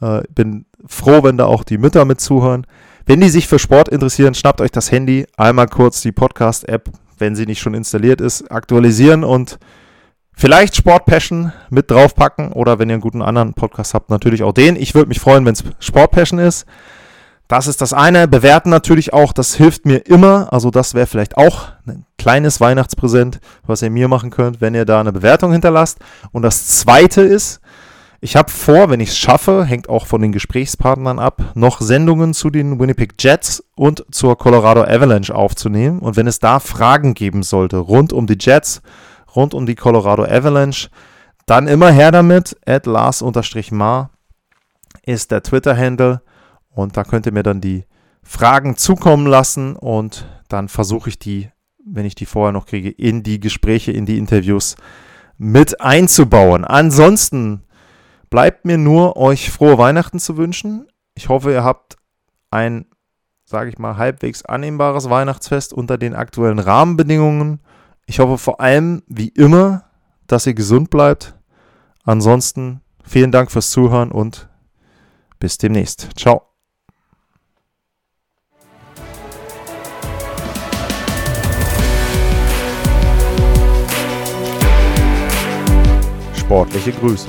äh, 0.00 0.22
bin 0.34 0.66
froh, 0.86 1.22
wenn 1.22 1.36
da 1.36 1.46
auch 1.46 1.64
die 1.64 1.78
Mütter 1.78 2.04
mit 2.04 2.20
zuhören. 2.20 2.66
Wenn 3.06 3.20
die 3.20 3.28
sich 3.28 3.48
für 3.48 3.58
Sport 3.58 3.88
interessieren, 3.88 4.34
schnappt 4.34 4.60
euch 4.60 4.70
das 4.70 4.92
Handy, 4.92 5.26
einmal 5.36 5.66
kurz 5.66 6.00
die 6.00 6.12
Podcast-App, 6.12 6.90
wenn 7.18 7.34
sie 7.34 7.46
nicht 7.46 7.60
schon 7.60 7.74
installiert 7.74 8.20
ist, 8.20 8.50
aktualisieren 8.50 9.24
und 9.24 9.58
vielleicht 10.32 10.76
Sport 10.76 11.06
Passion 11.06 11.52
mit 11.70 11.90
draufpacken 11.90 12.52
oder 12.52 12.78
wenn 12.78 12.88
ihr 12.88 12.94
einen 12.94 13.02
guten 13.02 13.22
anderen 13.22 13.54
Podcast 13.54 13.94
habt, 13.94 14.10
natürlich 14.10 14.42
auch 14.42 14.52
den. 14.52 14.76
Ich 14.76 14.94
würde 14.94 15.08
mich 15.08 15.20
freuen, 15.20 15.44
wenn 15.44 15.54
es 15.54 15.64
Sport 15.80 16.12
Passion 16.12 16.38
ist. 16.38 16.66
Das 17.50 17.66
ist 17.66 17.80
das 17.80 17.92
eine. 17.92 18.28
Bewerten 18.28 18.70
natürlich 18.70 19.12
auch, 19.12 19.32
das 19.32 19.56
hilft 19.56 19.84
mir 19.84 20.06
immer. 20.06 20.52
Also 20.52 20.70
das 20.70 20.94
wäre 20.94 21.08
vielleicht 21.08 21.36
auch 21.36 21.72
ein 21.84 22.06
kleines 22.16 22.60
Weihnachtspräsent, 22.60 23.40
was 23.66 23.82
ihr 23.82 23.90
mir 23.90 24.06
machen 24.06 24.30
könnt, 24.30 24.60
wenn 24.60 24.74
ihr 24.76 24.84
da 24.84 25.00
eine 25.00 25.12
Bewertung 25.12 25.50
hinterlasst. 25.50 25.98
Und 26.30 26.42
das 26.42 26.68
zweite 26.68 27.22
ist, 27.22 27.60
ich 28.22 28.36
habe 28.36 28.50
vor, 28.50 28.90
wenn 28.90 29.00
ich 29.00 29.10
es 29.10 29.18
schaffe, 29.18 29.64
hängt 29.64 29.88
auch 29.88 30.06
von 30.06 30.20
den 30.20 30.32
Gesprächspartnern 30.32 31.18
ab, 31.18 31.52
noch 31.54 31.80
Sendungen 31.80 32.34
zu 32.34 32.50
den 32.50 32.78
Winnipeg 32.78 33.14
Jets 33.18 33.64
und 33.76 34.04
zur 34.10 34.36
Colorado 34.36 34.82
Avalanche 34.82 35.34
aufzunehmen. 35.34 36.00
Und 36.00 36.16
wenn 36.16 36.26
es 36.26 36.38
da 36.38 36.60
Fragen 36.60 37.14
geben 37.14 37.42
sollte 37.42 37.78
rund 37.78 38.12
um 38.12 38.26
die 38.26 38.36
Jets, 38.38 38.82
rund 39.34 39.54
um 39.54 39.64
die 39.64 39.74
Colorado 39.74 40.24
Avalanche, 40.24 40.90
dann 41.46 41.66
immer 41.66 41.90
her 41.90 42.12
damit. 42.12 42.58
At 42.66 42.84
Lars-Mar 42.84 44.10
ist 45.06 45.30
der 45.30 45.42
Twitter-Handle. 45.42 46.20
Und 46.68 46.98
da 46.98 47.04
könnt 47.04 47.24
ihr 47.24 47.32
mir 47.32 47.42
dann 47.42 47.62
die 47.62 47.84
Fragen 48.22 48.76
zukommen 48.76 49.26
lassen 49.26 49.76
und 49.76 50.26
dann 50.48 50.68
versuche 50.68 51.08
ich 51.08 51.18
die, 51.18 51.50
wenn 51.84 52.04
ich 52.04 52.14
die 52.14 52.26
vorher 52.26 52.52
noch 52.52 52.66
kriege, 52.66 52.90
in 52.90 53.22
die 53.22 53.40
Gespräche, 53.40 53.92
in 53.92 54.04
die 54.04 54.18
Interviews 54.18 54.76
mit 55.38 55.80
einzubauen. 55.80 56.64
Ansonsten 56.64 57.62
bleibt 58.30 58.64
mir 58.64 58.78
nur, 58.78 59.16
euch 59.16 59.50
frohe 59.50 59.76
Weihnachten 59.76 60.18
zu 60.18 60.36
wünschen. 60.36 60.86
Ich 61.14 61.28
hoffe, 61.28 61.52
ihr 61.52 61.64
habt 61.64 61.96
ein 62.50 62.86
sage 63.50 63.68
ich 63.68 63.78
mal, 63.78 63.96
halbwegs 63.96 64.44
annehmbares 64.44 65.10
Weihnachtsfest 65.10 65.72
unter 65.72 65.98
den 65.98 66.14
aktuellen 66.14 66.60
Rahmenbedingungen. 66.60 67.58
Ich 68.06 68.20
hoffe 68.20 68.38
vor 68.38 68.60
allem, 68.60 69.02
wie 69.08 69.28
immer, 69.28 69.86
dass 70.28 70.46
ihr 70.46 70.54
gesund 70.54 70.88
bleibt. 70.88 71.34
Ansonsten 72.04 72.80
vielen 73.04 73.32
Dank 73.32 73.50
fürs 73.50 73.70
Zuhören 73.70 74.12
und 74.12 74.48
bis 75.40 75.58
demnächst. 75.58 76.10
Ciao. 76.16 76.42
Sportliche 86.36 86.92
Grüße. 86.92 87.28